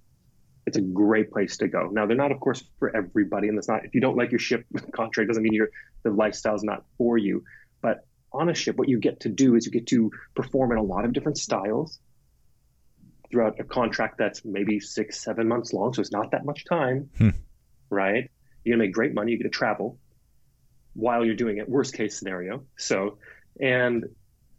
It's 0.67 0.77
a 0.77 0.81
great 0.81 1.31
place 1.31 1.57
to 1.57 1.67
go. 1.67 1.89
Now 1.91 2.05
they're 2.05 2.15
not, 2.15 2.31
of 2.31 2.39
course, 2.39 2.63
for 2.77 2.95
everybody, 2.95 3.47
and 3.47 3.57
that's 3.57 3.67
not. 3.67 3.85
If 3.85 3.95
you 3.95 4.01
don't 4.01 4.17
like 4.17 4.29
your 4.29 4.39
ship 4.39 4.63
contract, 4.91 5.29
doesn't 5.29 5.41
mean 5.41 5.53
your 5.53 5.69
the 6.03 6.11
lifestyle 6.11 6.53
is 6.53 6.63
not 6.63 6.83
for 6.99 7.17
you. 7.17 7.43
But 7.81 8.05
on 8.35 8.49
a 8.49 8.53
ship, 8.53 8.77
what 8.77 8.89
you 8.89 8.99
get 8.99 9.21
to 9.21 9.29
do 9.29 9.55
is 9.55 9.65
you 9.65 9.71
get 9.71 9.87
to 9.87 10.11
perform 10.35 10.71
in 10.71 10.77
a 10.77 10.83
lot 10.83 11.05
of 11.05 11.13
different 11.13 11.37
styles 11.37 11.99
throughout 13.31 13.59
a 13.59 13.63
contract 13.63 14.17
that's 14.17 14.43
maybe 14.45 14.79
six, 14.79 15.19
seven 15.19 15.47
months 15.47 15.73
long. 15.73 15.93
So 15.93 16.01
it's 16.01 16.11
not 16.11 16.31
that 16.31 16.45
much 16.45 16.65
time, 16.65 17.09
hmm. 17.17 17.29
right? 17.89 18.29
You're 18.63 18.75
gonna 18.75 18.87
make 18.87 18.93
great 18.93 19.13
money. 19.13 19.31
You 19.31 19.37
get 19.37 19.43
to 19.43 19.49
travel 19.49 19.99
while 20.93 21.25
you're 21.25 21.35
doing 21.35 21.57
it. 21.57 21.67
Worst 21.67 21.93
case 21.93 22.17
scenario. 22.17 22.63
So, 22.77 23.17
and 23.59 24.05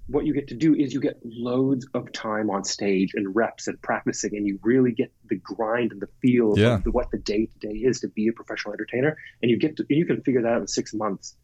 what 0.08 0.24
you 0.24 0.32
get 0.32 0.48
to 0.48 0.54
do 0.54 0.74
is 0.74 0.94
you 0.94 1.00
get 1.00 1.18
loads 1.24 1.86
of 1.92 2.12
time 2.12 2.48
on 2.50 2.62
stage 2.62 3.12
and 3.14 3.34
reps 3.34 3.66
and 3.66 3.80
practicing, 3.82 4.36
and 4.36 4.46
you 4.46 4.58
really 4.62 4.92
get 4.92 5.12
the 5.28 5.36
grind 5.36 5.92
and 5.92 6.00
the 6.00 6.08
feel 6.22 6.54
yeah. 6.56 6.74
of 6.74 6.84
the, 6.84 6.92
what 6.92 7.10
the 7.10 7.18
day 7.18 7.46
to 7.46 7.68
day 7.68 7.74
is 7.74 8.00
to 8.00 8.08
be 8.08 8.28
a 8.28 8.32
professional 8.32 8.72
entertainer. 8.72 9.16
And 9.42 9.50
you 9.50 9.58
get 9.58 9.76
to, 9.78 9.86
you 9.88 10.06
can 10.06 10.22
figure 10.22 10.42
that 10.42 10.52
out 10.52 10.60
in 10.60 10.66
six 10.68 10.94
months 10.94 11.36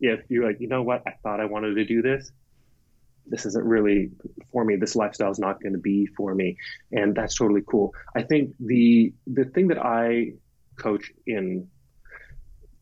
if 0.00 0.20
you're 0.28 0.46
like, 0.46 0.60
you 0.60 0.68
know 0.68 0.82
what, 0.82 1.02
I 1.06 1.12
thought 1.22 1.40
I 1.40 1.46
wanted 1.46 1.74
to 1.74 1.84
do 1.84 2.02
this, 2.02 2.30
this 3.26 3.46
isn't 3.46 3.64
really 3.64 4.10
for 4.52 4.64
me. 4.64 4.76
This 4.76 4.96
lifestyle 4.96 5.30
is 5.30 5.38
not 5.38 5.60
going 5.60 5.72
to 5.72 5.78
be 5.78 6.06
for 6.06 6.34
me, 6.34 6.56
and 6.92 7.14
that's 7.14 7.34
totally 7.34 7.62
cool. 7.66 7.92
I 8.14 8.22
think 8.22 8.54
the 8.60 9.12
the 9.26 9.44
thing 9.46 9.68
that 9.68 9.84
I 9.84 10.32
coach 10.76 11.12
in 11.26 11.68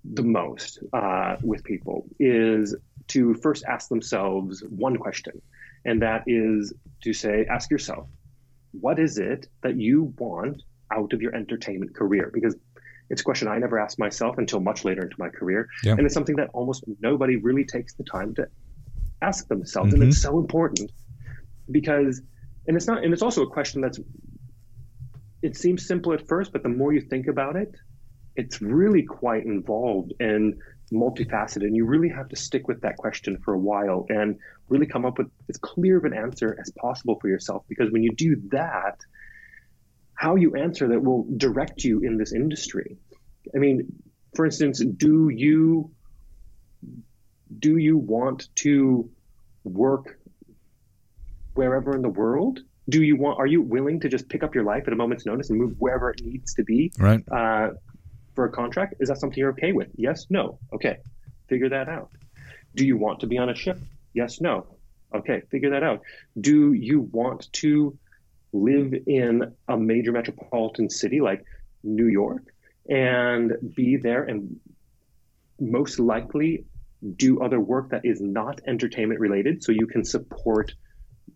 the 0.04 0.22
most 0.22 0.80
uh, 0.92 1.36
with 1.42 1.64
people 1.64 2.06
is 2.18 2.76
to 3.08 3.34
first 3.34 3.64
ask 3.66 3.88
themselves 3.88 4.62
one 4.68 4.96
question, 4.96 5.40
and 5.84 6.02
that 6.02 6.24
is 6.26 6.74
to 7.02 7.12
say, 7.12 7.46
ask 7.50 7.70
yourself, 7.70 8.06
what 8.80 8.98
is 8.98 9.18
it 9.18 9.48
that 9.62 9.76
you 9.76 10.14
want 10.18 10.62
out 10.92 11.12
of 11.12 11.22
your 11.22 11.34
entertainment 11.34 11.94
career? 11.94 12.30
Because 12.32 12.56
it's 13.10 13.20
a 13.20 13.24
question 13.24 13.48
I 13.48 13.58
never 13.58 13.78
asked 13.78 13.98
myself 13.98 14.38
until 14.38 14.60
much 14.60 14.84
later 14.84 15.02
into 15.02 15.16
my 15.18 15.28
career. 15.28 15.68
Yeah. 15.82 15.92
And 15.92 16.00
it's 16.00 16.14
something 16.14 16.36
that 16.36 16.50
almost 16.52 16.84
nobody 17.00 17.36
really 17.36 17.64
takes 17.64 17.94
the 17.94 18.04
time 18.04 18.34
to 18.36 18.48
ask 19.20 19.46
themselves. 19.48 19.92
Mm-hmm. 19.92 20.02
And 20.02 20.10
it's 20.10 20.22
so 20.22 20.38
important 20.38 20.90
because, 21.70 22.22
and 22.66 22.76
it's 22.76 22.86
not, 22.86 23.04
and 23.04 23.12
it's 23.12 23.22
also 23.22 23.42
a 23.42 23.50
question 23.50 23.80
that's, 23.80 24.00
it 25.42 25.56
seems 25.56 25.86
simple 25.86 26.12
at 26.14 26.26
first, 26.26 26.52
but 26.52 26.62
the 26.62 26.70
more 26.70 26.92
you 26.92 27.02
think 27.02 27.26
about 27.26 27.56
it, 27.56 27.74
it's 28.36 28.62
really 28.62 29.02
quite 29.02 29.44
involved 29.44 30.12
and 30.18 30.54
multifaceted. 30.92 31.62
And 31.62 31.76
you 31.76 31.84
really 31.84 32.08
have 32.08 32.28
to 32.30 32.36
stick 32.36 32.66
with 32.66 32.80
that 32.80 32.96
question 32.96 33.38
for 33.44 33.54
a 33.54 33.58
while 33.58 34.06
and 34.08 34.38
really 34.68 34.86
come 34.86 35.04
up 35.04 35.18
with 35.18 35.28
as 35.50 35.58
clear 35.58 35.98
of 35.98 36.04
an 36.04 36.14
answer 36.14 36.56
as 36.60 36.72
possible 36.80 37.18
for 37.20 37.28
yourself. 37.28 37.64
Because 37.68 37.90
when 37.90 38.02
you 38.02 38.12
do 38.16 38.40
that, 38.50 38.98
how 40.14 40.36
you 40.36 40.54
answer 40.54 40.88
that 40.88 41.02
will 41.02 41.26
direct 41.36 41.84
you 41.84 42.00
in 42.00 42.16
this 42.16 42.32
industry. 42.32 42.96
I 43.54 43.58
mean, 43.58 43.92
for 44.34 44.44
instance, 44.44 44.82
do 44.84 45.28
you 45.28 45.90
do 47.58 47.76
you 47.76 47.96
want 47.96 48.48
to 48.56 49.10
work 49.64 50.18
wherever 51.54 51.94
in 51.94 52.02
the 52.02 52.08
world? 52.08 52.60
Do 52.88 53.02
you 53.02 53.16
want? 53.16 53.38
Are 53.38 53.46
you 53.46 53.62
willing 53.62 54.00
to 54.00 54.08
just 54.08 54.28
pick 54.28 54.42
up 54.42 54.54
your 54.54 54.64
life 54.64 54.84
at 54.86 54.92
a 54.92 54.96
moment's 54.96 55.24
notice 55.24 55.50
and 55.50 55.58
move 55.58 55.74
wherever 55.78 56.10
it 56.10 56.22
needs 56.22 56.54
to 56.54 56.64
be? 56.64 56.92
Right. 56.98 57.24
Uh, 57.30 57.70
for 58.34 58.44
a 58.46 58.50
contract, 58.50 58.94
is 59.00 59.08
that 59.08 59.18
something 59.18 59.38
you're 59.38 59.50
okay 59.50 59.72
with? 59.72 59.88
Yes. 59.96 60.26
No. 60.28 60.58
Okay. 60.72 60.98
Figure 61.48 61.68
that 61.70 61.88
out. 61.88 62.10
Do 62.74 62.84
you 62.84 62.96
want 62.96 63.20
to 63.20 63.26
be 63.26 63.38
on 63.38 63.48
a 63.48 63.54
ship? 63.54 63.78
Yes. 64.12 64.40
No. 64.40 64.66
Okay. 65.14 65.42
Figure 65.50 65.70
that 65.70 65.82
out. 65.82 66.02
Do 66.40 66.72
you 66.72 67.02
want 67.12 67.50
to 67.54 67.96
live 68.54 68.94
in 69.06 69.54
a 69.68 69.76
major 69.76 70.12
metropolitan 70.12 70.88
city 70.88 71.20
like 71.20 71.44
New 71.82 72.06
York 72.06 72.42
and 72.88 73.52
be 73.74 73.96
there 73.96 74.24
and 74.24 74.58
most 75.60 75.98
likely 75.98 76.64
do 77.16 77.42
other 77.42 77.60
work 77.60 77.90
that 77.90 78.04
is 78.04 78.20
not 78.20 78.60
entertainment 78.66 79.20
related. 79.20 79.62
So 79.62 79.72
you 79.72 79.86
can 79.86 80.04
support 80.04 80.72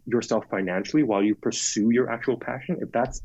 yourself 0.06 0.44
financially 0.50 1.02
while 1.02 1.22
you 1.22 1.34
pursue 1.34 1.90
your 1.90 2.10
actual 2.10 2.38
passion. 2.38 2.78
If 2.80 2.90
that's 2.92 3.20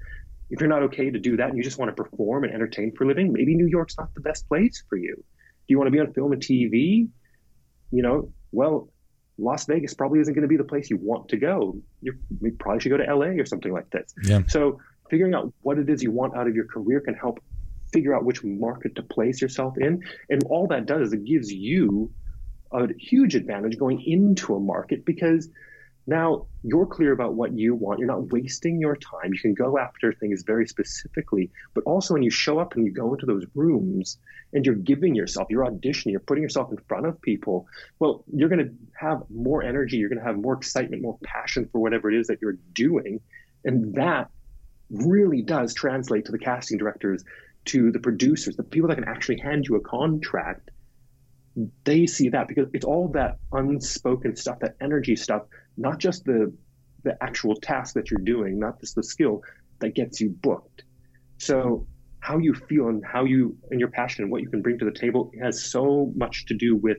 if 0.49 0.60
you're 0.60 0.69
not 0.69 0.84
okay 0.84 1.10
to 1.10 1.19
do 1.19 1.38
that 1.38 1.49
and 1.49 1.58
you 1.58 1.63
just 1.63 1.77
want 1.77 1.95
to 1.95 2.03
perform 2.03 2.43
and 2.43 2.53
entertain 2.53 2.93
for 2.95 3.06
a 3.06 3.08
living 3.08 3.34
maybe 3.34 3.56
new 3.56 3.65
york's 3.65 3.97
not 3.97 4.13
the 4.13 4.21
best 4.21 4.47
place 4.47 4.84
for 4.88 4.97
you. 4.97 5.15
Do 5.15 5.69
you 5.69 5.77
want 5.77 5.88
to 5.88 5.91
be 5.91 5.99
on 5.99 6.13
film 6.13 6.32
and 6.32 6.41
tv 6.41 7.08
you 7.91 8.03
know 8.03 8.32
well 8.51 8.89
Las 9.38 9.65
Vegas 9.65 9.93
probably 9.93 10.19
isn't 10.19 10.34
going 10.34 10.43
to 10.43 10.48
be 10.48 10.58
the 10.58 10.63
place 10.63 10.89
you 10.89 10.98
want 10.98 11.30
to 11.30 11.38
go. 11.38 11.76
you 12.02 12.13
probably 12.60 12.82
should 12.82 12.89
go 12.89 12.98
to 12.98 13.15
LA 13.15 13.28
or 13.41 13.46
something 13.46 13.74
like 13.74 13.89
this. 13.89 14.13
Yeah. 14.24 14.41
So 14.48 14.80
figuring 15.10 15.34
out 15.34 15.54
what 15.62 15.78
it 15.80 15.89
is 15.89 16.04
you 16.04 16.12
want 16.12 16.36
out 16.36 16.48
of 16.48 16.56
your 16.56 16.65
career 16.65 17.00
can 17.00 17.15
help 17.15 17.39
figure 17.91 18.15
out 18.15 18.26
which 18.26 18.43
market 18.43 18.96
to 18.96 19.04
place 19.04 19.41
yourself 19.41 19.78
in. 19.78 20.04
And 20.30 20.43
all 20.46 20.67
that 20.67 20.86
does 20.86 21.08
is 21.08 21.13
it 21.13 21.26
gives 21.26 21.52
you 21.52 22.12
a 22.72 22.88
huge 23.00 23.36
advantage 23.36 23.78
going 23.78 24.02
into 24.02 24.56
a 24.56 24.60
market 24.60 25.06
because 25.06 25.50
now 26.05 26.47
you're 26.63 26.85
clear 26.85 27.13
about 27.13 27.33
what 27.33 27.57
you 27.57 27.75
want. 27.75 27.99
You're 27.99 28.07
not 28.07 28.31
wasting 28.31 28.79
your 28.79 28.95
time. 28.95 29.33
You 29.33 29.39
can 29.39 29.53
go 29.53 29.77
after 29.77 30.11
things 30.11 30.43
very 30.43 30.67
specifically, 30.67 31.49
but 31.73 31.83
also 31.85 32.13
when 32.13 32.23
you 32.23 32.29
show 32.29 32.59
up 32.59 32.75
and 32.75 32.85
you 32.85 32.91
go 32.91 33.13
into 33.13 33.25
those 33.25 33.45
rooms 33.55 34.17
and 34.51 34.65
you're 34.65 34.75
giving 34.75 35.15
yourself, 35.15 35.47
you're 35.49 35.65
auditioning, 35.65 36.11
you're 36.11 36.19
putting 36.19 36.43
yourself 36.43 36.71
in 36.71 36.77
front 36.89 37.05
of 37.05 37.21
people, 37.21 37.67
well, 37.99 38.23
you're 38.33 38.49
going 38.49 38.65
to 38.65 38.73
have 38.99 39.23
more 39.29 39.63
energy. 39.63 39.97
You're 39.97 40.09
going 40.09 40.19
to 40.19 40.25
have 40.25 40.37
more 40.37 40.53
excitement, 40.53 41.01
more 41.01 41.17
passion 41.23 41.69
for 41.71 41.79
whatever 41.79 42.11
it 42.11 42.19
is 42.19 42.27
that 42.27 42.41
you're 42.41 42.57
doing. 42.73 43.21
And 43.63 43.95
that 43.95 44.29
really 44.89 45.41
does 45.41 45.73
translate 45.73 46.25
to 46.25 46.31
the 46.33 46.39
casting 46.39 46.77
directors, 46.77 47.23
to 47.65 47.91
the 47.91 47.99
producers, 47.99 48.57
the 48.57 48.63
people 48.63 48.89
that 48.89 48.95
can 48.95 49.07
actually 49.07 49.39
hand 49.39 49.65
you 49.67 49.75
a 49.75 49.81
contract 49.81 50.69
they 51.83 52.07
see 52.07 52.29
that 52.29 52.47
because 52.47 52.67
it's 52.73 52.85
all 52.85 53.09
that 53.09 53.37
unspoken 53.51 54.35
stuff, 54.35 54.59
that 54.59 54.75
energy 54.81 55.15
stuff, 55.15 55.43
not 55.77 55.99
just 55.99 56.25
the 56.25 56.53
the 57.03 57.21
actual 57.21 57.55
task 57.55 57.95
that 57.95 58.09
you're 58.09 58.21
doing, 58.21 58.59
not 58.59 58.79
just 58.79 58.95
the 58.95 59.03
skill 59.03 59.41
that 59.79 59.93
gets 59.93 60.21
you 60.21 60.29
booked. 60.29 60.83
So 61.37 61.85
how 62.19 62.37
you 62.37 62.53
feel 62.53 62.87
and 62.87 63.03
how 63.05 63.25
you 63.25 63.57
and 63.69 63.79
your 63.79 63.89
passion 63.89 64.23
and 64.23 64.31
what 64.31 64.41
you 64.41 64.49
can 64.49 64.61
bring 64.61 64.79
to 64.79 64.85
the 64.85 64.97
table 64.97 65.29
has 65.41 65.63
so 65.63 66.11
much 66.15 66.45
to 66.45 66.53
do 66.53 66.75
with 66.75 66.97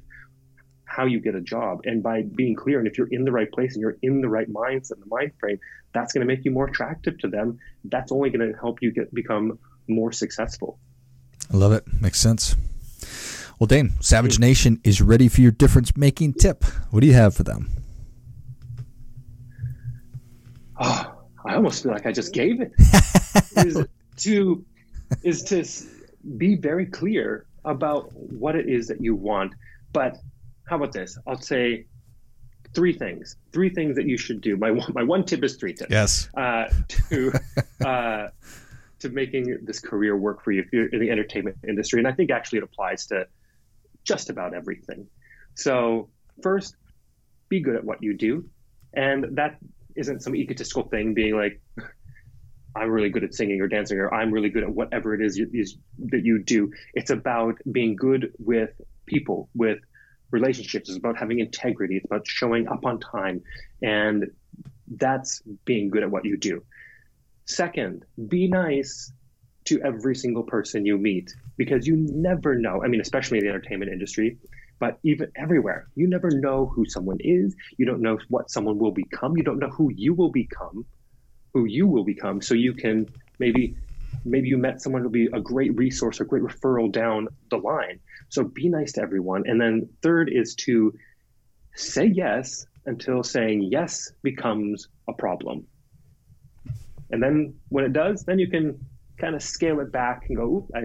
how 0.84 1.06
you 1.06 1.20
get 1.20 1.34
a 1.34 1.40
job. 1.40 1.80
And 1.84 2.02
by 2.02 2.22
being 2.22 2.54
clear, 2.54 2.78
and 2.78 2.86
if 2.86 2.98
you're 2.98 3.08
in 3.10 3.24
the 3.24 3.32
right 3.32 3.50
place 3.50 3.74
and 3.74 3.80
you're 3.80 3.96
in 4.02 4.20
the 4.20 4.28
right 4.28 4.48
mindset 4.52 4.92
and 4.92 5.02
the 5.02 5.08
mind 5.08 5.32
frame, 5.40 5.58
that's 5.94 6.12
going 6.12 6.26
to 6.26 6.32
make 6.32 6.44
you 6.44 6.50
more 6.50 6.66
attractive 6.66 7.18
to 7.20 7.28
them. 7.28 7.58
That's 7.84 8.12
only 8.12 8.30
going 8.30 8.52
to 8.52 8.58
help 8.58 8.82
you 8.82 8.92
get 8.92 9.12
become 9.14 9.58
more 9.88 10.12
successful. 10.12 10.78
I 11.52 11.56
love 11.56 11.72
it. 11.72 11.84
Makes 12.00 12.20
sense. 12.20 12.54
Well, 13.58 13.66
Dane, 13.66 13.92
Savage 14.00 14.38
Nation 14.38 14.80
is 14.84 15.00
ready 15.00 15.28
for 15.28 15.40
your 15.40 15.52
difference 15.52 15.96
making 15.96 16.34
tip. 16.34 16.64
What 16.90 17.00
do 17.00 17.06
you 17.06 17.14
have 17.14 17.34
for 17.34 17.44
them? 17.44 17.70
Oh, 20.80 21.14
I 21.46 21.54
almost 21.54 21.82
feel 21.82 21.92
like 21.92 22.06
I 22.06 22.12
just 22.12 22.32
gave 22.32 22.60
it. 22.60 22.72
is 23.56 23.86
to 24.16 24.64
is 25.22 25.44
to 25.44 25.64
be 26.36 26.56
very 26.56 26.86
clear 26.86 27.46
about 27.64 28.12
what 28.12 28.56
it 28.56 28.68
is 28.68 28.88
that 28.88 29.00
you 29.00 29.14
want. 29.14 29.54
But 29.92 30.16
how 30.68 30.76
about 30.76 30.92
this? 30.92 31.16
I'll 31.26 31.40
say 31.40 31.86
three 32.74 32.92
things. 32.92 33.36
Three 33.52 33.70
things 33.70 33.96
that 33.96 34.06
you 34.06 34.18
should 34.18 34.40
do. 34.40 34.56
My 34.56 34.72
one, 34.72 34.92
my 34.94 35.04
one 35.04 35.24
tip 35.24 35.44
is 35.44 35.56
three 35.56 35.74
tips. 35.74 35.90
Yes. 35.90 36.28
Uh, 36.36 36.64
to 36.88 37.32
uh, 37.84 38.28
to 38.98 39.08
making 39.10 39.58
this 39.62 39.78
career 39.78 40.16
work 40.16 40.42
for 40.42 40.50
you 40.50 40.62
if 40.62 40.72
you're 40.72 40.88
in 40.88 40.98
the 40.98 41.10
entertainment 41.10 41.56
industry, 41.66 42.00
and 42.00 42.08
I 42.08 42.12
think 42.12 42.30
actually 42.30 42.58
it 42.58 42.64
applies 42.64 43.06
to 43.06 43.26
just 44.04 44.30
about 44.30 44.54
everything. 44.54 45.06
So 45.54 46.10
first, 46.42 46.76
be 47.48 47.60
good 47.60 47.76
at 47.76 47.84
what 47.84 48.02
you 48.02 48.16
do, 48.16 48.44
and 48.92 49.36
that 49.36 49.58
isn't 49.96 50.22
some 50.22 50.34
egotistical 50.34 50.84
thing. 50.84 51.14
Being 51.14 51.36
like, 51.36 51.60
I'm 52.76 52.90
really 52.90 53.10
good 53.10 53.24
at 53.24 53.34
singing 53.34 53.60
or 53.60 53.68
dancing, 53.68 53.98
or 53.98 54.12
I'm 54.12 54.32
really 54.32 54.50
good 54.50 54.64
at 54.64 54.70
whatever 54.70 55.14
it 55.14 55.20
is, 55.20 55.36
you, 55.36 55.48
is 55.52 55.76
that 56.10 56.24
you 56.24 56.42
do. 56.42 56.72
It's 56.94 57.10
about 57.10 57.56
being 57.70 57.96
good 57.96 58.32
with 58.38 58.70
people, 59.06 59.48
with 59.54 59.78
relationships. 60.30 60.88
It's 60.88 60.98
about 60.98 61.16
having 61.16 61.38
integrity. 61.38 61.96
It's 61.96 62.06
about 62.06 62.26
showing 62.26 62.66
up 62.68 62.84
on 62.84 62.98
time. 62.98 63.42
And 63.82 64.26
that's 64.88 65.42
being 65.64 65.90
good 65.90 66.02
at 66.02 66.10
what 66.10 66.24
you 66.24 66.36
do. 66.36 66.64
Second, 67.46 68.04
be 68.28 68.48
nice 68.48 69.12
to 69.66 69.81
every 69.83 70.14
single 70.14 70.42
person 70.42 70.85
you 70.85 70.98
meet 70.98 71.35
because 71.57 71.87
you 71.87 71.96
never 71.96 72.55
know. 72.55 72.83
I 72.85 72.88
mean, 72.88 73.00
especially 73.00 73.38
in 73.38 73.44
the 73.44 73.50
entertainment 73.50 73.90
industry, 73.92 74.38
but 74.79 74.98
even 75.03 75.31
everywhere, 75.37 75.88
you 75.94 76.07
never 76.07 76.31
know 76.31 76.66
who 76.66 76.85
someone 76.85 77.18
is. 77.20 77.55
You 77.79 77.87
don't 77.87 78.03
know 78.03 78.18
what 78.29 78.50
someone 78.50 78.79
will 78.79 78.92
become. 78.92 79.37
You 79.37 79.42
don't 79.42 79.59
know 79.59 79.70
who 79.70 79.90
you 79.94 80.14
will 80.14 80.31
become 80.31 80.85
who 81.55 81.64
you 81.64 81.87
will 81.87 82.05
become 82.05 82.42
so 82.42 82.53
you 82.53 82.74
can 82.74 83.07
maybe 83.38 83.77
maybe 84.24 84.48
you 84.48 84.59
met 84.59 84.83
someone 84.83 85.00
who'll 85.00 85.11
be 85.11 85.29
a 85.33 85.40
great 85.40 85.74
resource 85.77 86.20
or 86.20 86.24
great 86.24 86.42
referral 86.42 86.90
down 86.90 87.29
the 87.50 87.57
line 87.57 87.98
so 88.29 88.42
be 88.44 88.68
nice 88.68 88.92
to 88.92 89.00
everyone 89.00 89.44
and 89.46 89.61
then 89.61 89.88
third 90.03 90.29
is 90.31 90.55
to 90.57 90.92
say 91.74 92.05
yes 92.05 92.66
until 92.87 93.22
saying 93.22 93.62
yes 93.62 94.11
becomes 94.22 94.88
a 95.09 95.12
problem 95.12 95.64
and 97.11 97.22
then 97.22 97.55
when 97.68 97.85
it 97.85 97.92
does 97.92 98.24
then 98.24 98.38
you 98.38 98.48
can 98.50 98.79
kind 99.18 99.35
of 99.35 99.42
scale 99.42 99.81
it 99.81 99.92
back 99.92 100.24
and 100.29 100.37
go 100.37 100.66
I, 100.74 100.81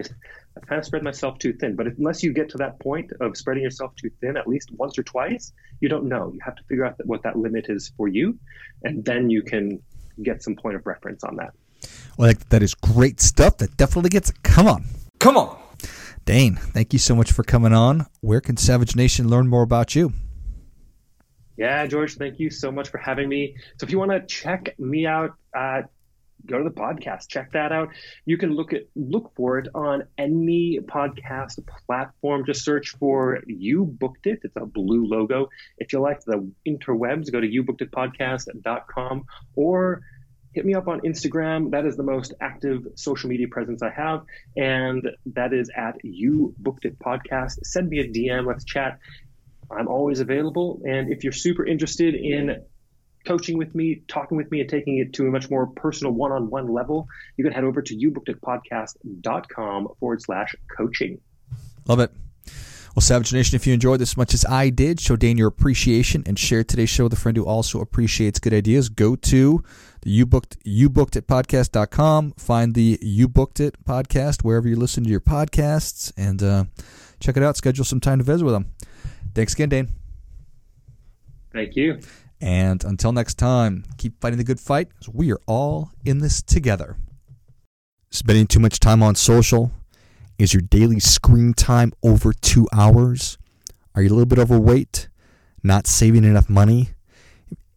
I've 0.56 0.66
kind 0.66 0.78
of 0.78 0.84
spread 0.84 1.02
myself 1.02 1.38
too 1.38 1.52
thin. 1.52 1.76
But 1.76 1.86
unless 1.86 2.22
you 2.22 2.32
get 2.32 2.50
to 2.50 2.58
that 2.58 2.80
point 2.80 3.12
of 3.20 3.36
spreading 3.36 3.62
yourself 3.62 3.94
too 3.96 4.10
thin 4.20 4.36
at 4.36 4.46
least 4.46 4.70
once 4.72 4.98
or 4.98 5.02
twice, 5.02 5.52
you 5.80 5.88
don't 5.88 6.06
know. 6.06 6.30
You 6.32 6.40
have 6.44 6.56
to 6.56 6.62
figure 6.64 6.84
out 6.84 6.94
what 7.04 7.22
that 7.22 7.36
limit 7.36 7.66
is 7.68 7.92
for 7.96 8.08
you, 8.08 8.38
and 8.82 9.04
then 9.04 9.30
you 9.30 9.42
can 9.42 9.80
get 10.22 10.42
some 10.42 10.56
point 10.56 10.76
of 10.76 10.86
reference 10.86 11.24
on 11.24 11.36
that. 11.36 11.52
Well, 12.16 12.30
I 12.30 12.34
that 12.50 12.62
is 12.62 12.74
great 12.74 13.20
stuff. 13.20 13.58
That 13.58 13.76
definitely 13.76 14.10
gets 14.10 14.30
it. 14.30 14.42
Come 14.42 14.66
on. 14.66 14.84
Come 15.18 15.36
on. 15.36 15.58
Dane, 16.24 16.56
thank 16.56 16.92
you 16.92 16.98
so 16.98 17.14
much 17.14 17.32
for 17.32 17.42
coming 17.42 17.72
on. 17.72 18.06
Where 18.20 18.40
can 18.40 18.56
Savage 18.56 18.94
Nation 18.94 19.28
learn 19.28 19.48
more 19.48 19.62
about 19.62 19.94
you? 19.94 20.12
Yeah, 21.56 21.86
George, 21.86 22.16
thank 22.16 22.38
you 22.38 22.50
so 22.50 22.70
much 22.70 22.88
for 22.88 22.98
having 22.98 23.28
me. 23.28 23.56
So 23.78 23.84
if 23.84 23.90
you 23.90 23.98
want 23.98 24.12
to 24.12 24.20
check 24.26 24.78
me 24.78 25.06
out, 25.06 25.34
uh, 25.54 25.82
go 26.46 26.58
to 26.58 26.64
the 26.64 26.70
podcast, 26.70 27.28
check 27.28 27.52
that 27.52 27.72
out. 27.72 27.88
You 28.24 28.38
can 28.38 28.54
look 28.54 28.72
at 28.72 28.82
look 28.94 29.32
for 29.36 29.58
it 29.58 29.68
on 29.74 30.04
any 30.18 30.78
podcast 30.82 31.58
platform. 31.86 32.44
Just 32.46 32.64
search 32.64 32.90
for 32.98 33.40
You 33.46 33.84
Booked 33.84 34.26
It. 34.26 34.40
It's 34.42 34.56
a 34.56 34.66
blue 34.66 35.06
logo. 35.06 35.48
If 35.78 35.92
you 35.92 36.00
like 36.00 36.24
the 36.24 36.50
interwebs, 36.66 37.30
go 37.32 37.40
to 37.40 37.48
youbookeditpodcast.com 37.48 39.24
or 39.56 40.02
hit 40.52 40.64
me 40.64 40.74
up 40.74 40.88
on 40.88 41.00
Instagram. 41.00 41.70
That 41.70 41.86
is 41.86 41.96
the 41.96 42.02
most 42.02 42.34
active 42.40 42.86
social 42.96 43.28
media 43.28 43.48
presence 43.48 43.82
I 43.82 43.90
have, 43.90 44.24
and 44.56 45.08
that 45.34 45.52
is 45.52 45.70
at 45.76 45.96
You 46.02 46.54
Booked 46.58 46.84
It 46.84 46.98
Podcast. 46.98 47.58
Send 47.64 47.88
me 47.88 48.00
a 48.00 48.08
DM. 48.08 48.46
Let's 48.46 48.64
chat. 48.64 48.98
I'm 49.70 49.88
always 49.88 50.20
available. 50.20 50.82
And 50.84 51.12
if 51.12 51.22
you're 51.22 51.32
super 51.32 51.64
interested 51.64 52.14
in 52.14 52.64
coaching 53.26 53.58
with 53.58 53.74
me, 53.74 54.02
talking 54.08 54.36
with 54.36 54.50
me, 54.50 54.60
and 54.60 54.68
taking 54.68 54.98
it 54.98 55.12
to 55.14 55.26
a 55.26 55.30
much 55.30 55.50
more 55.50 55.66
personal 55.66 56.12
one 56.12 56.32
on 56.32 56.50
one 56.50 56.68
level, 56.68 57.08
you 57.36 57.44
can 57.44 57.52
head 57.52 57.64
over 57.64 57.82
to 57.82 57.96
youbookeditpodcast.com 57.96 59.88
forward 59.98 60.22
slash 60.22 60.54
coaching. 60.76 61.20
Love 61.86 62.00
it. 62.00 62.10
Well, 62.94 63.02
Savage 63.02 63.32
Nation, 63.32 63.54
if 63.54 63.66
you 63.66 63.72
enjoyed 63.72 64.00
this 64.00 64.12
as 64.12 64.16
much 64.16 64.34
as 64.34 64.44
I 64.46 64.68
did, 64.68 64.98
show 64.98 65.14
Dane 65.14 65.38
your 65.38 65.46
appreciation 65.46 66.24
and 66.26 66.36
share 66.36 66.64
today's 66.64 66.90
show 66.90 67.04
with 67.04 67.12
a 67.12 67.16
friend 67.16 67.36
who 67.36 67.44
also 67.44 67.80
appreciates 67.80 68.40
good 68.40 68.52
ideas. 68.52 68.88
Go 68.88 69.14
to 69.14 69.62
the 70.02 70.10
you 70.10 70.26
booked 70.26 70.56
you 70.64 70.90
booked 70.90 71.14
it 71.14 71.28
podcast.com. 71.28 72.32
Find 72.32 72.74
the 72.74 72.98
You 73.00 73.28
Booked 73.28 73.60
It 73.60 73.84
podcast 73.84 74.42
wherever 74.42 74.66
you 74.66 74.74
listen 74.74 75.04
to 75.04 75.10
your 75.10 75.20
podcasts 75.20 76.12
and 76.16 76.42
uh, 76.42 76.64
check 77.20 77.36
it 77.36 77.42
out. 77.44 77.56
Schedule 77.56 77.84
some 77.84 78.00
time 78.00 78.18
to 78.18 78.24
visit 78.24 78.44
with 78.44 78.54
them. 78.54 78.66
Thanks 79.34 79.54
again, 79.54 79.68
Dane. 79.68 79.88
Thank 81.52 81.76
you. 81.76 82.00
And 82.40 82.82
until 82.84 83.12
next 83.12 83.34
time, 83.34 83.84
keep 83.98 84.18
fighting 84.20 84.38
the 84.38 84.44
good 84.44 84.60
fight 84.60 84.88
because 84.88 85.10
we 85.10 85.30
are 85.32 85.40
all 85.46 85.90
in 86.04 86.18
this 86.18 86.40
together. 86.40 86.96
Spending 88.10 88.46
too 88.46 88.60
much 88.60 88.80
time 88.80 89.02
on 89.02 89.14
social? 89.14 89.72
Is 90.38 90.54
your 90.54 90.62
daily 90.62 91.00
screen 91.00 91.52
time 91.52 91.92
over 92.02 92.32
two 92.32 92.66
hours? 92.72 93.36
Are 93.94 94.00
you 94.00 94.08
a 94.08 94.14
little 94.14 94.26
bit 94.26 94.38
overweight? 94.38 95.08
Not 95.62 95.86
saving 95.86 96.24
enough 96.24 96.48
money? 96.48 96.90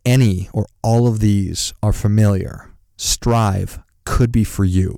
Any 0.06 0.50
or 0.54 0.66
all 0.82 1.08
of 1.08 1.20
these 1.20 1.74
are 1.84 1.92
familiar. 1.92 2.72
Strive 2.96 3.80
could 4.06 4.32
be 4.32 4.46
for 4.46 4.64
you. 4.64 4.98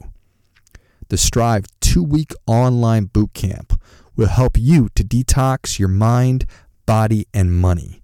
The 1.10 1.18
Strive 1.18 1.66
two 1.82 2.04
week 2.04 2.34
online 2.46 3.06
boot 3.06 3.34
camp 3.34 3.82
will 4.16 4.28
help 4.28 4.58
you 4.60 4.90
to 4.96 5.04
detox 5.04 5.80
your 5.80 5.90
mind, 5.90 6.46
body, 6.86 7.28
and 7.34 7.54
money 7.54 8.04